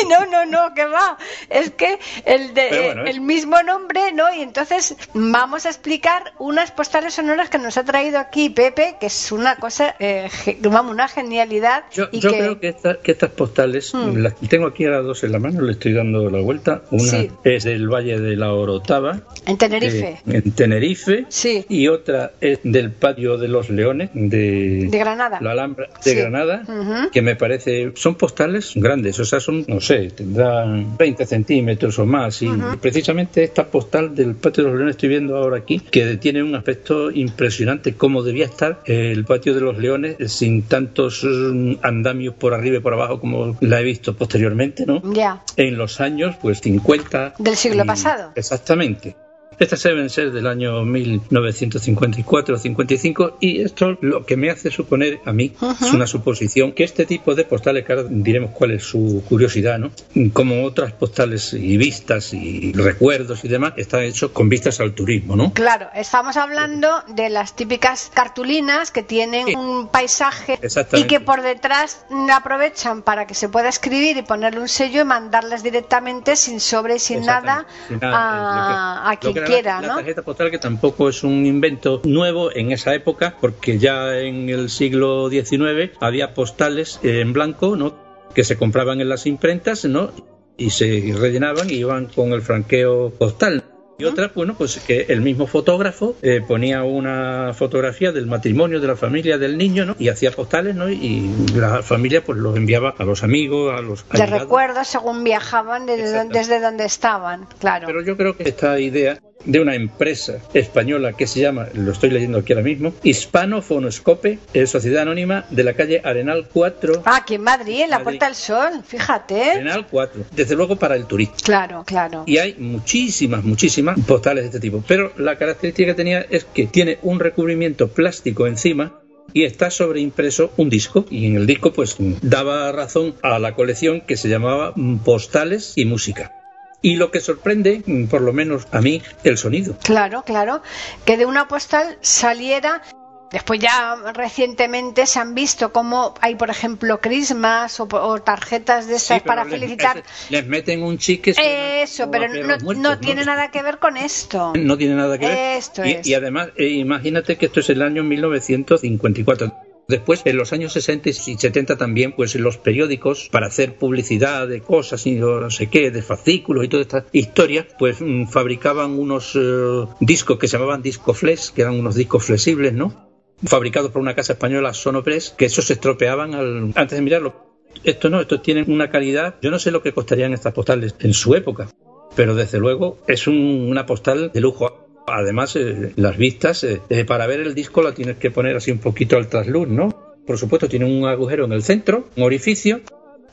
[0.09, 1.17] No, no, no, que va.
[1.49, 3.09] Es que el, de, bueno, ¿eh?
[3.11, 4.33] el mismo nombre, ¿no?
[4.33, 9.07] Y entonces vamos a explicar unas postales sonoras que nos ha traído aquí Pepe, que
[9.07, 10.29] es una cosa, eh,
[10.61, 11.83] vamos, una genialidad.
[11.91, 14.17] Yo, y yo que, creo que, esta- que estas postales, Mm.
[14.17, 16.81] las tengo aquí a las dos en la mano, le estoy dando la vuelta.
[16.91, 17.31] Una Sí.
[17.43, 21.65] es del Valle de la Orotava, En Tenerife, eh, en Tenerife, Sí.
[21.69, 25.39] y otra es del Patio de los Leones, de, de Granada.
[25.41, 26.15] la Alhambra de Sí.
[26.15, 26.63] Granada,
[27.11, 32.05] que me parece, son postales grandes, o sea, son, no sé, tendrán 20 centímetros o
[32.05, 32.41] más.
[32.41, 32.49] Y
[32.81, 36.55] precisamente esta postal del Patio de los Leones estoy viendo ahora aquí, que tiene un
[36.55, 42.53] aspecto impresionante, como debía estar el Patio de los Leones sin tantos mm, andamios por
[42.53, 45.01] arriba y por abajo como la he visto posteriormente, ¿no?
[45.13, 45.43] Ya.
[45.55, 47.35] En los años, pues 50.
[47.39, 48.31] Del siglo pasado.
[48.35, 49.15] Exactamente.
[49.59, 55.19] Estas deben ser del año 1954 o 55 y esto lo que me hace suponer
[55.25, 58.83] a mí es una suposición que este tipo de postales, que ahora diremos cuál es
[58.83, 59.89] su curiosidad, ¿no?
[60.33, 65.35] Como otras postales y vistas y recuerdos y demás, están hechos con vistas al turismo,
[65.35, 65.51] ¿no?
[65.53, 69.55] Claro, estamos hablando de las típicas cartulinas que tienen Sí.
[69.55, 70.59] un paisaje
[70.93, 75.05] y que por detrás aprovechan para que se pueda escribir y ponerle un sello y
[75.05, 77.87] mandarlas directamente sin sobre y sin nada, Exactamente.
[77.87, 79.87] Sin nada, a, que- era quiera, la, ¿no?
[79.87, 84.49] La tarjeta postal que tampoco es un invento nuevo en esa época, porque ya en
[84.49, 87.95] el siglo XIX había postales en blanco, ¿no?
[88.33, 90.11] Que se compraban en las imprentas, ¿no?
[90.57, 93.63] Y se rellenaban y iban con el franqueo postal.
[93.99, 98.87] Y otra, bueno, pues que el mismo fotógrafo eh, ponía una fotografía del matrimonio de
[98.87, 99.95] la familia del niño, ¿no?
[99.97, 100.87] Y hacía postales, ¿no?
[100.87, 105.87] Y la familia pues los enviaba a los amigos, a los De recuerdos según viajaban
[105.87, 107.87] desde, desde donde estaban, claro.
[107.87, 112.09] Pero yo creo que esta idea de una empresa española que se llama, lo estoy
[112.09, 117.03] leyendo aquí ahora mismo, Hispano Fonoscope, eh, Sociedad Anónima de la calle Arenal 4.
[117.05, 118.03] Ah, aquí en Madrid, en la Madrid.
[118.03, 119.51] Puerta del Sol, fíjate.
[119.51, 120.25] Arenal 4.
[120.31, 121.37] Desde luego para el turista.
[121.43, 122.23] Claro, claro.
[122.25, 124.83] Y hay muchísimas, muchísimas postales de este tipo.
[124.87, 128.99] Pero la característica que tenía es que tiene un recubrimiento plástico encima
[129.33, 131.05] y está sobreimpreso un disco.
[131.09, 135.73] Y en el disco, pues, daba razón a la colección que se llamaba mm, Postales
[135.75, 136.33] y Música.
[136.81, 139.75] Y lo que sorprende, mm, por lo menos a mí, el sonido.
[139.83, 140.61] Claro, claro.
[141.05, 142.81] Que de una postal saliera.
[143.29, 148.95] Después ya recientemente se han visto cómo hay, por ejemplo, crismas o, o tarjetas de
[148.95, 150.01] esas Sí, para les- felicitar.
[150.29, 151.33] Les, meten un chique.
[151.37, 154.53] Eso, pero no, muertos, no tiene nada que ver con esto.
[154.55, 155.57] No tiene nada que ver.
[155.57, 156.07] Esto y, es.
[156.07, 159.53] y además, eh, imagínate que esto es el año 1954.
[159.87, 164.61] Después, en los años 60 y 70 también, pues los periódicos, para hacer publicidad de
[164.61, 169.33] cosas y no sé qué, de fascículos y toda esta historia, pues mm, fabricaban unos
[169.35, 173.07] eh, discos que se llamaban discoflex, que eran unos discos flexibles, ¿no?
[173.45, 177.45] Fabricados por una casa española, Sonopress, que esos se estropeaban al- antes de mirarlo.
[177.83, 181.13] Esto no, estos tienen una calidad, yo no sé lo que costarían estas postales en
[181.13, 181.69] su época,
[182.15, 184.86] pero desde luego es un- una postal de lujo.
[185.07, 188.71] Además, eh, las vistas, eh, eh, para ver el disco la tienes que poner así
[188.71, 190.17] un poquito al trasluz, ¿no?
[190.25, 192.81] Por supuesto, tiene un agujero en el centro, un orificio.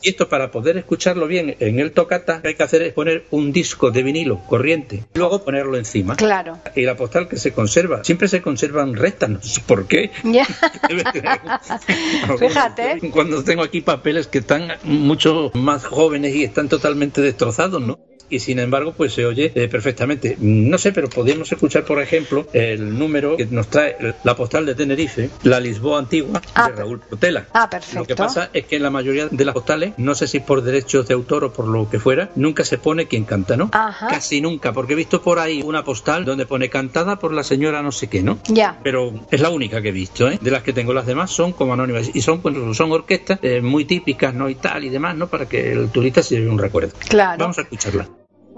[0.01, 2.93] Y esto para poder escucharlo bien en el tocata, lo que hay que hacer es
[2.93, 6.15] poner un disco de vinilo corriente y luego ponerlo encima.
[6.15, 6.59] Claro.
[6.77, 10.11] Y la postal que se conserva, siempre se conservan rectas, no sé por qué.
[10.23, 10.45] Ya.
[12.39, 13.11] Fíjate.
[13.11, 17.99] Cuando tengo aquí papeles que están mucho más jóvenes y están totalmente destrozados, ¿no?
[18.35, 20.37] Y sin embargo, pues se oye eh, perfectamente.
[20.41, 24.75] No sé, pero podríamos escuchar, por ejemplo, el número que nos trae la postal de
[24.75, 27.47] Tenerife, la Lisboa antigua, Ah, de Raúl Portela.
[27.53, 28.01] Ah, perfecto.
[28.01, 30.63] Lo que pasa es que en la mayoría de las postales, no sé si por
[30.63, 33.71] derechos de autor o por lo que fuera, nunca se pone quien canta, ¿no?
[33.73, 34.09] Ajá.
[34.09, 37.83] Casi nunca, porque he visto por ahí una postal donde pone cantada por la señora
[37.83, 38.39] no sé qué, ¿no?
[38.49, 38.81] Ya.
[38.83, 40.41] Pero es la única que he visto, ¿eh?
[40.43, 43.61] De las que tengo, las demás son como anónimas y son, pues, son orquestas eh,
[43.61, 44.49] muy típicas, ¿no?
[44.49, 45.29] Y tal y demás, ¿no?
[45.29, 46.93] Para que el turista se lleve un recuerdo.
[47.09, 47.39] Claro.
[47.39, 48.09] Vamos a escucharla.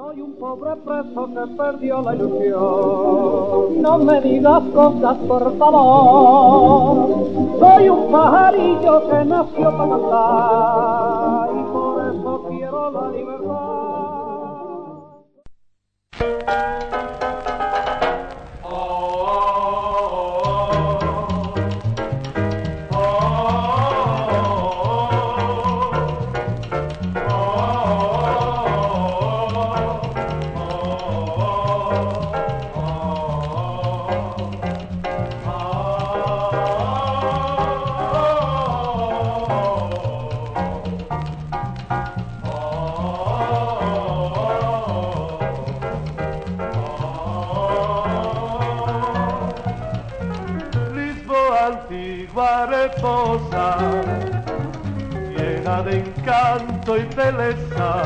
[0.06, 3.82] Soy un pobre preso que perdió la ilusión.
[3.82, 7.26] No me digas cosas, por favor.
[7.58, 13.96] Soy un pajarillo que nació para cantar y por eso quiero la libertad.
[52.66, 53.76] Reposa,
[55.36, 58.02] llena de encanto y belleza,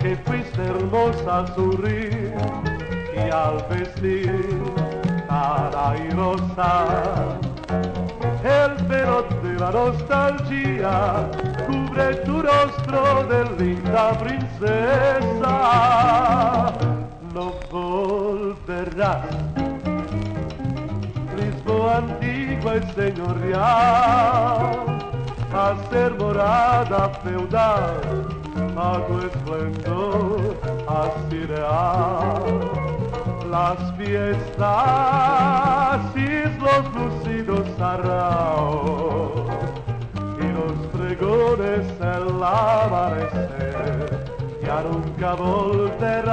[0.00, 2.34] que fuiste hermosa al sonreír
[3.14, 4.62] y al vestir
[5.28, 7.38] cara y rosa.
[8.42, 11.28] El velo de la nostalgia
[11.66, 15.54] cubre tu rostro de linda princesa.
[17.34, 19.55] No volverás
[22.66, 23.60] antigua y señorial,
[25.52, 28.00] a ser morada feudal,
[28.76, 30.56] a tu esplendor
[30.88, 32.42] así real.
[33.50, 39.32] Las fiestas y los lucidos sarraos,
[40.40, 44.26] y los pregones el amanecer,
[44.62, 46.26] ya nunca volverán.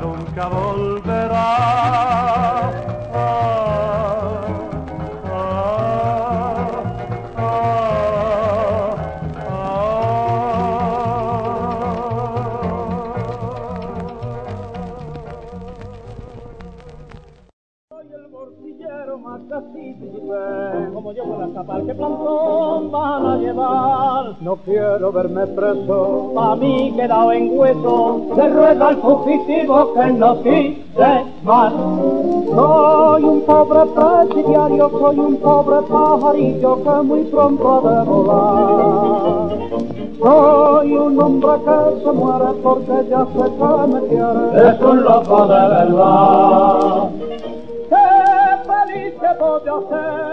[0.00, 2.29] Nunca volverá.
[25.10, 28.26] Quiero verme preso, a mí quedado en hueso.
[28.36, 31.72] Le ruego al fugitivo que no quise más.
[31.72, 39.50] Soy un pobre presidiario, soy un pobre pajarillo que muy pronto ha de volar.
[40.20, 44.68] Soy un hombre que se muere porque ya se que me quiere.
[44.68, 47.08] Es un loco de verdad.
[47.88, 48.06] ¡Qué
[48.66, 50.29] feliz que voy a ser!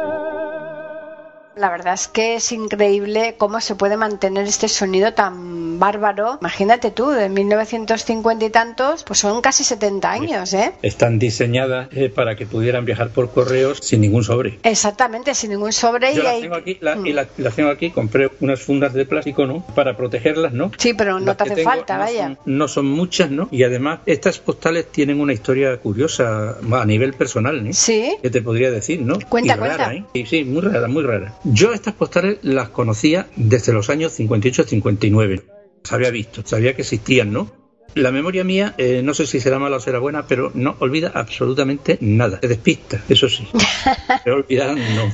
[1.58, 6.38] La verdad es que es increíble cómo se puede mantener este sonido tan bárbaro.
[6.41, 10.73] Imagínate tú, de 1950 y tantos, pues son casi 70 años, ¿eh?
[10.82, 14.59] Están diseñadas eh, para que pudieran viajar por correos sin ningún sobre.
[14.63, 16.13] Exactamente, sin ningún sobre.
[16.13, 17.15] Yo y las ahí- tengo aquí, la- y Mm.
[17.15, 19.65] la- las tengo aquí, compré unas fundas de plástico, ¿no?
[19.75, 20.71] Para protegerlas, ¿no?
[20.78, 22.23] Sí, pero no Las te hace tengo falta, no vaya.
[22.28, 23.47] Son, no son muchas, ¿no?
[23.51, 27.73] Y además, estas postales tienen una historia curiosa a nivel personal, ¿eh?
[27.73, 28.15] Sí.
[28.21, 29.17] que te podría decir, ¿no?
[29.30, 29.93] Cuenta, Y rara, cuenta.
[29.95, 30.03] ¿eh?
[30.13, 31.34] Sí, sí, muy rara, muy rara.
[31.43, 35.43] Yo estas postales las conocía desde los años 58-59.
[35.84, 37.66] Las había visto, sabía que existían, ¿no?
[37.97, 41.11] La memoria mía, eh, no sé si será mala o será buena, pero no olvida
[41.13, 42.39] absolutamente nada.
[42.41, 43.47] Se despista, eso sí.
[44.23, 45.11] Pero olvidar no.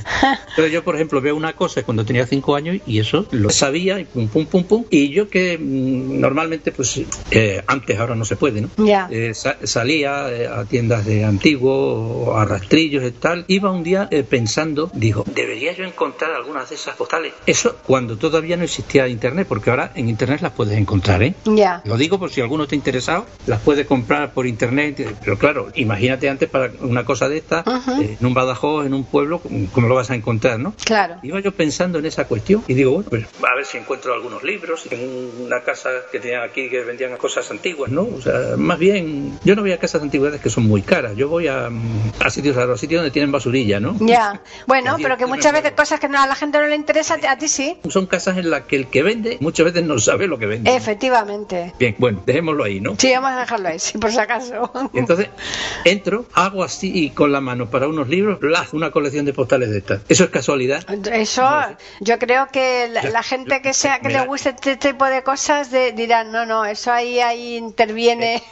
[0.56, 3.98] Pero yo, por ejemplo, veo una cosa cuando tenía cinco años y eso lo sabía
[4.00, 4.84] y pum, pum, pum, pum.
[4.90, 8.68] Y yo que mm, normalmente, pues eh, antes, ahora no se puede, ¿no?
[8.78, 9.08] Ya.
[9.10, 13.44] Eh, sa- salía eh, a tiendas de antiguo a rastrillos y tal.
[13.48, 17.32] Iba un día eh, pensando, digo, debería yo encontrar algunas de esas postales.
[17.46, 21.34] Eso cuando todavía no existía internet, porque ahora en internet las puedes encontrar, ¿eh?
[21.44, 21.82] Ya.
[21.84, 25.68] Lo digo por si alguno está interesado, las puede comprar por internet, eh, pero claro,
[25.74, 27.64] imagínate antes para una cosa de esta,
[28.00, 29.40] eh, en un Badajoz, en un pueblo,
[29.72, 30.74] ¿cómo lo vas a encontrar, no?
[30.84, 31.16] Claro.
[31.22, 34.42] Iba yo pensando en esa cuestión y digo, bueno, pues a ver si encuentro algunos
[34.42, 38.02] libros en una casa que tenían aquí que vendían cosas antiguas, ¿no?
[38.02, 41.16] O sea, más bien, yo no voy a casas de antigüedades que son muy caras,
[41.16, 41.70] yo voy a,
[42.20, 43.96] a sitios raros, sitios donde tienen basurilla, ¿no?
[44.00, 44.40] Ya.
[44.66, 47.18] Bueno, Sí, pero que muchas veces cosas que no, a la gente no le interesa,
[47.28, 47.78] a ti sí.
[47.88, 50.74] Son casas en las que el que vende muchas veces no sabe lo que vende.
[50.74, 51.72] Efectivamente.
[51.78, 52.22] Bien, bueno,
[52.54, 52.94] dejémoslo ahí, ¿no?
[52.98, 54.70] Sí, vamos a dejarlo ahí, sí, por si acaso.
[54.92, 55.28] Y entonces
[55.84, 58.72] entro, hago así y con la mano para unos libros, ¡plaz!
[58.72, 60.02] una colección de postales de estas.
[60.08, 60.84] ¿Eso es casualidad?
[61.12, 61.46] Eso,
[62.00, 64.76] yo creo que la, Ya, la gente yo- que sea que le la- guste este
[64.76, 68.42] tipo de cosas de- dirán, no, no, eso ahí ahí interviene.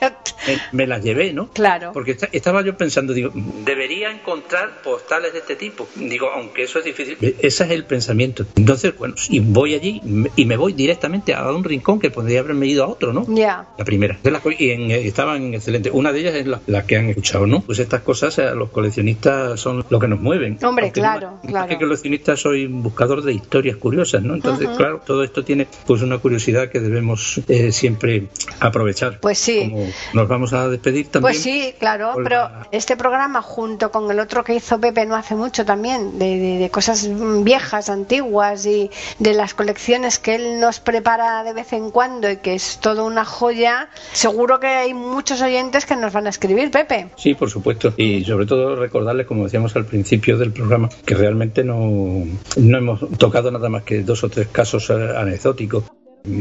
[0.47, 1.49] Me, me las llevé, ¿no?
[1.51, 1.93] Claro.
[1.93, 3.31] Porque esta- estaba yo pensando, digo,
[3.65, 5.87] debería encontrar postales de este tipo.
[5.95, 7.17] Digo, aunque eso es difícil.
[7.21, 8.45] Ese es el pensamiento.
[8.57, 10.01] Entonces, bueno, y voy allí
[10.37, 13.25] y me voy directamente a un rincón que podría haberme ido a otro, ¿no?
[13.29, 13.67] Ya.
[13.79, 14.19] La primera.
[14.23, 15.93] De las y en- eh, estaban excelentes.
[15.95, 17.61] Una de ellas es la, la que han escuchado, ¿no?
[17.61, 20.59] Pues estas cosas, los coleccionistas son lo que nos mueven.
[20.65, 21.69] Hombre, Aunque claro, no- claro.
[21.69, 24.35] que coleccionista soy un buscador de historias curiosas, ¿no?
[24.35, 28.29] Entonces, claro, todo esto tiene pues una curiosidad que debemos eh, siempre
[28.61, 29.19] aprovechar.
[29.21, 29.69] Pues sí.
[29.71, 31.33] Como nos vamos a despedir también.
[31.33, 35.17] Pues sí, claro, pero la- este programa junto con el otro que hizo Pepe no
[35.17, 37.09] hace mucho también, de, de- de cosas
[37.45, 42.37] viejas, antiguas y de las colecciones que él nos prepara de vez en cuando y
[42.39, 43.82] que es todo una joya,
[44.13, 47.09] seguro que hay muchos oyentes que nos van a escribir, Pepe.
[47.17, 47.95] Sí, por supuesto.
[47.97, 52.25] Y sobre todo recordarles, como decíamos al principio del programa, que realmente no,
[52.57, 55.85] no hemos tocado nada más que dos o tres casos eh, anecdóticos.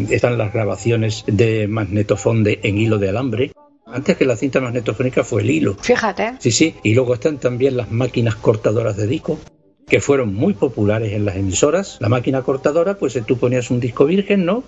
[0.10, 3.52] Están las grabaciones de magnetofón de, en hilo de alambre.
[3.86, 5.76] Antes que la cinta magnetofónica fue el hilo.
[5.82, 6.36] Fíjate.
[6.40, 6.76] Sí, sí.
[6.84, 9.40] Y luego están también las máquinas cortadoras de disco
[9.88, 11.98] que fueron muy populares en las emisoras.
[12.00, 14.64] La máquina cortadora, pues eh, tú ponías un disco virgen, ¿no?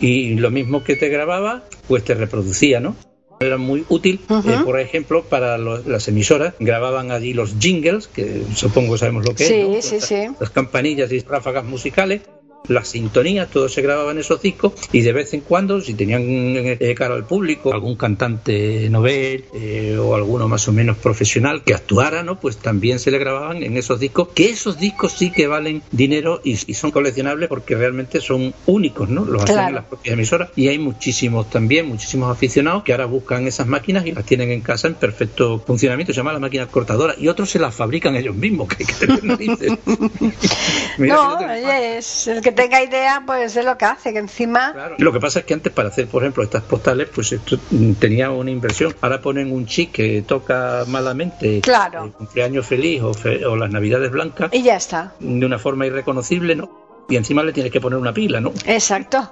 [0.00, 2.94] Y lo mismo que te grababa, pues te reproducía, ¿no?
[3.40, 6.54] Era muy útil, eh, por ejemplo, para lo- las emisoras.
[6.58, 9.68] Grababan allí los jingles, que supongo sabemos lo que Sí, es.
[9.68, 9.80] ¿no?
[9.82, 10.26] sí, Las- sí.
[10.40, 12.22] Las campanillas y ráfagas musicales.
[12.66, 16.22] Las sintonías, todo se grababa en esos discos y de vez en cuando, si tenían
[16.26, 21.72] eh, cara al público, algún cantante novel eh, o alguno más o menos profesional que
[21.72, 22.38] actuara, ¿no?
[22.38, 26.42] Pues también se le grababan en esos discos, que esos discos sí que valen dinero
[26.44, 29.24] y, y son coleccionables porque realmente son únicos, ¿no?
[29.24, 29.68] Los hacen Claro.
[29.70, 34.04] en las propias emisoras y hay muchísimos también, muchísimos aficionados que ahora buscan esas máquinas
[34.04, 37.48] y las tienen en casa en perfecto funcionamiento, se llama la máquina cortadora y otros
[37.48, 39.72] se las fabrican ellos mismos, que hay que tener narices.
[40.98, 44.18] Mira si no, oye, es- el que tenga idea, pues es lo que hace, que
[44.18, 44.72] encima...
[44.72, 44.96] Claro.
[44.98, 47.58] Lo que pasa es que antes para hacer, por ejemplo, estas postales, pues esto
[47.98, 48.94] tenía una inversión.
[49.00, 52.04] Ahora ponen un chip que toca malamente Claro.
[52.04, 55.12] el cumpleaños feliz o, fe- o las navidades blancas Y ya está.
[55.20, 56.87] de una forma irreconocible, ¿no?
[57.08, 58.52] Y encima le tienes que poner una pila, ¿no?
[58.66, 59.28] Exacto.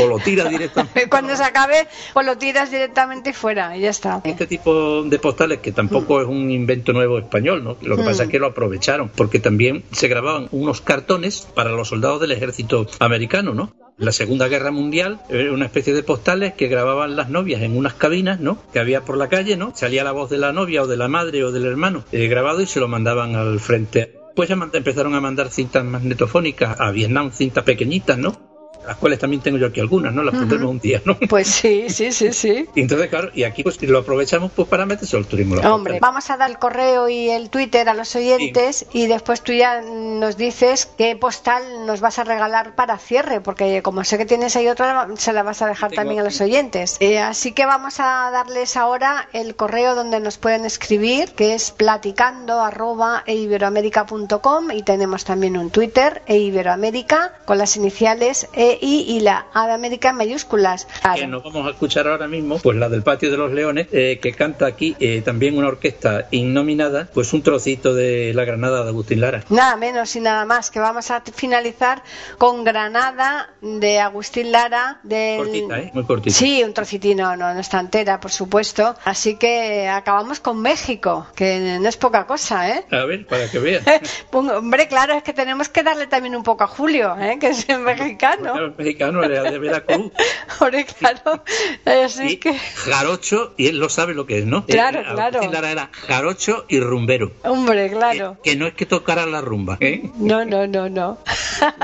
[0.00, 1.06] O lo tiras directamente.
[1.10, 4.22] Cuando se acabe, pues lo tiras directamente fuera y ya está.
[4.24, 7.76] Este tipo de postales, que tampoco es un invento nuevo español, ¿no?
[7.82, 11.88] Lo que pasa es que lo aprovecharon, porque también se grababan unos cartones para los
[11.88, 13.74] soldados del ejército americano, ¿no?
[13.98, 17.92] La Segunda Guerra Mundial era una especie de postales que grababan las novias en unas
[17.92, 18.56] cabinas, ¿no?
[18.72, 19.72] Que había por la calle, ¿no?
[19.76, 22.62] Salía la voz de la novia o de la madre o del hermano eh, grabado
[22.62, 27.30] y se lo mandaban al frente Pues ya empezaron a mandar cintas magnetofónicas a Vietnam,
[27.32, 28.49] cintas pequeñitas, ¿no?
[28.86, 30.22] Las cuales también tengo yo aquí algunas, ¿no?
[30.22, 31.16] Las pondremos un día, ¿no?
[31.28, 32.68] Pues sí, sí, sí, sí.
[32.74, 35.56] Y entonces, claro, y aquí pues lo aprovechamos pues para meterse al turismo.
[35.56, 39.52] Hombre, vamos a dar el correo y el Twitter a los oyentes y después tú
[39.52, 44.26] ya nos dices qué postal nos vas a regalar para cierre, porque como sé que
[44.26, 46.96] tienes ahí otra, se la vas a dejar también a los oyentes.
[47.00, 51.70] Eh, así que vamos a darles ahora el correo donde nos pueden escribir, que es
[51.70, 59.46] platicando arroba y tenemos también un Twitter e Iberoamérica con las iniciales e y la
[59.52, 60.86] A de América en mayúsculas.
[61.14, 64.18] Que nos vamos a escuchar ahora mismo, pues la del Patio de los Leones, eh,
[64.20, 68.90] que canta aquí eh, también una orquesta innominada, pues un trocito de La Granada de
[68.90, 69.44] Agustín Lara.
[69.48, 72.02] Nada menos y nada más, que vamos a finalizar
[72.38, 75.00] con Granada de Agustín Lara.
[75.02, 75.38] Del...
[75.38, 75.90] Cortita, ¿eh?
[75.94, 76.36] Muy cortita.
[76.36, 78.94] Sí, un trocitino, no, no está entera, por supuesto.
[79.04, 82.84] Así que acabamos con México, que no es poca cosa, ¿eh?
[82.90, 83.84] A ver, para que veas.
[84.32, 87.38] Hombre, claro, es que tenemos que darle también un poco a Julio, ¿eh?
[87.40, 90.12] que es mexicano mexicano era de Veracruz.
[90.98, 91.42] claro.
[91.84, 92.56] Así que...
[92.58, 94.66] Jarocho, y él lo sabe lo que es, ¿no?
[94.66, 95.40] Claro, claro.
[95.42, 97.32] era jarocho y rumbero.
[97.44, 98.38] Hombre, claro.
[98.42, 100.10] Que, no es que tocara la rumba, ¿eh?
[100.16, 101.18] No, no, no, no.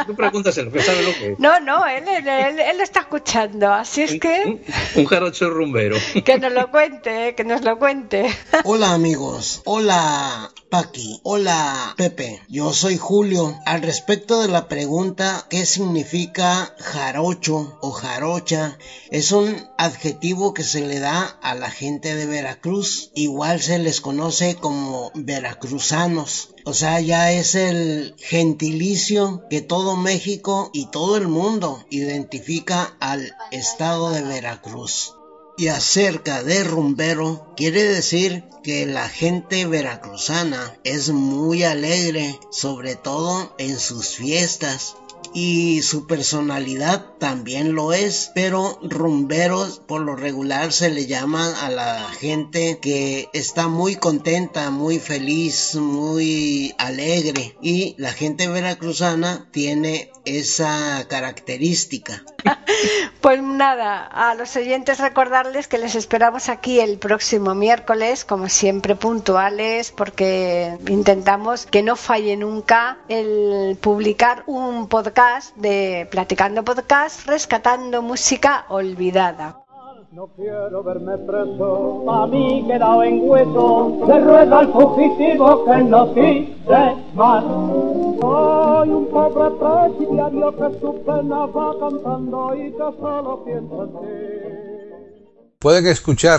[0.06, 1.38] Tú pregúntaselo, que sabe lo que es.
[1.38, 4.60] No, no, él, él, él, está escuchando, así es que...
[4.94, 5.96] Un, jarocho rumbero.
[6.24, 8.26] Que nos lo cuente, que nos lo cuente.
[8.64, 13.54] Hola amigos, hola Paqui, hola Pepe, yo soy Julio.
[13.64, 18.78] Al respecto de la pregunta, ¿qué significa jarocho o jarocha
[19.10, 23.10] es un adjetivo que se le da a la gente de Veracruz.
[23.14, 26.50] Igual se les conoce como veracruzanos.
[26.64, 33.32] O sea, ya es el gentilicio que todo México y todo el mundo identifica al
[33.52, 35.14] estado de Veracruz.
[35.58, 43.54] Y acerca de rumbero, quiere decir que la gente veracruzana es muy alegre, sobre todo
[43.56, 44.96] en sus fiestas
[45.38, 51.68] y su personalidad también lo es, pero rumberos por lo regular se le llama a
[51.68, 60.10] la gente que está muy contenta, muy feliz, muy alegre y la gente veracruzana tiene
[60.24, 62.24] esa característica.
[63.20, 68.94] Pues nada, a los oyentes recordarles que les esperamos aquí el próximo miércoles, como siempre
[68.94, 75.25] puntuales, porque intentamos que no falle nunca el publicar un podcast
[75.56, 79.56] de Platicando Podcast, rescatando música olvidada.
[80.12, 86.14] No quiero verme preso, a mí quedado en hueso, se rueda el fugitivo que no
[86.14, 87.42] quise más.
[87.42, 93.96] Soy un pobre presidiario que su pena va cantando y que solo piensa en ti.
[95.58, 96.38] Pueden escuchar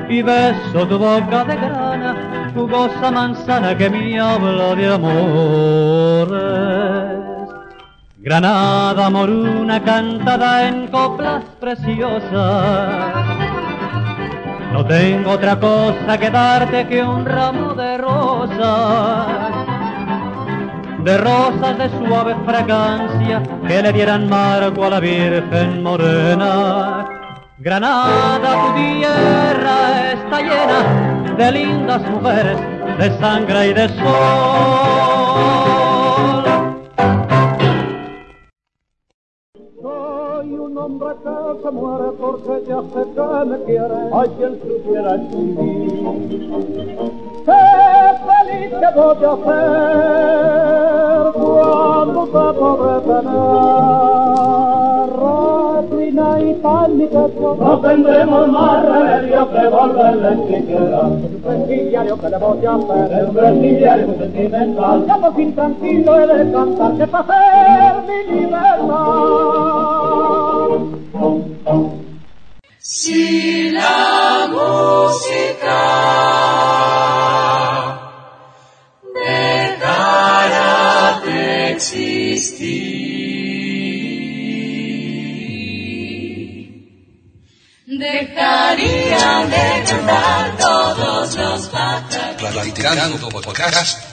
[0.09, 6.45] Y beso tu boca de grana, jugosa manzana que me habla de amores.
[8.25, 13.13] Granada moruna cantada en coplas preciosas.
[14.73, 19.27] No tengo otra cosa que darte que un ramo de rosas,
[21.03, 27.05] de rosas de suave fragancia que le dieran marco a la Virgen morena.
[27.59, 32.57] Granada, tu tierra es está llena de lindas mujeres,
[32.97, 35.64] de sangre y de sol.
[40.85, 43.99] Hombre que se muere porque ya sé que me quiere.
[44.13, 46.05] Ay, quien supiera escribir.
[47.45, 47.61] Qué
[48.27, 53.45] feliz que voy a ser cuando te podré tener.
[55.89, 57.47] Reina y tal mi techo.
[57.59, 60.99] No tendremos más remedio que volverle siquiera.
[61.01, 63.11] Un presidiario que le voy a hacer.
[63.11, 65.05] Es un presidiario sentimental.
[65.07, 68.85] Ya por fin tranquilo he de cantar que para hacer mi libertad.
[72.79, 75.81] Si la música
[79.13, 82.85] dejara de existir,
[87.87, 92.35] dejarían de cantar todos los pájaros.
[92.37, 94.03] Platicando podcast,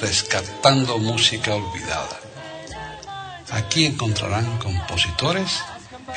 [0.00, 2.18] rescatando música olvidada.
[3.52, 5.62] Aquí encontrarán compositores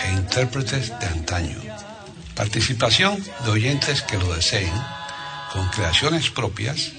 [0.03, 1.59] e intérpretes de antaño.
[2.35, 4.73] Participación de oyentes que lo deseen,
[5.51, 6.91] con creaciones propias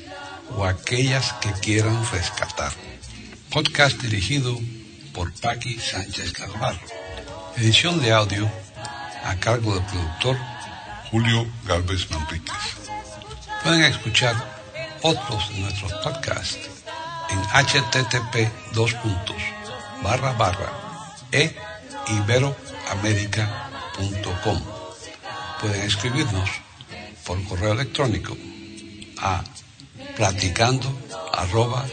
[0.57, 2.73] o aquellas que quieran rescatar.
[3.51, 4.59] Podcast dirigido
[5.13, 6.81] por Paqui Sánchez Calvarro.
[7.57, 8.51] Edición de audio
[9.25, 10.37] a cargo del productor
[11.11, 12.55] Julio Galvez Manríquez.
[13.63, 14.35] Pueden escuchar
[15.03, 16.59] otros de nuestros podcasts
[17.31, 19.37] en http dos puntos
[20.03, 20.71] barra barra
[21.33, 21.55] e
[22.91, 24.61] iberoamerica.com.
[25.61, 26.51] Pueden escribirnos
[27.25, 28.37] por correo electrónico
[29.19, 29.45] a
[30.17, 30.93] platicando
[31.33, 31.87] arroba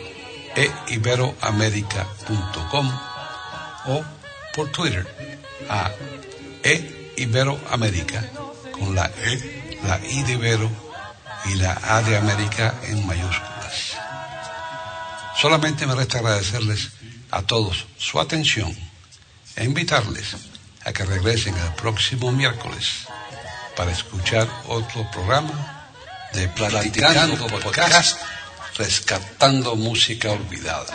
[0.55, 2.91] eiberoamerica.com
[3.87, 4.03] o
[4.55, 5.05] por Twitter
[5.69, 5.91] a
[6.63, 8.23] eiberoamerica
[8.71, 10.71] con la E, la I de Ibero
[11.45, 13.97] y la A de América en mayúsculas.
[15.39, 16.89] Solamente me resta agradecerles
[17.29, 18.75] a todos su atención
[19.55, 20.46] e invitarles
[20.87, 23.07] a que regresen el próximo miércoles
[23.75, 25.89] para escuchar otro programa
[26.33, 28.17] de Platicando, Podcast,
[28.77, 30.93] Rescatando Música Olvidada.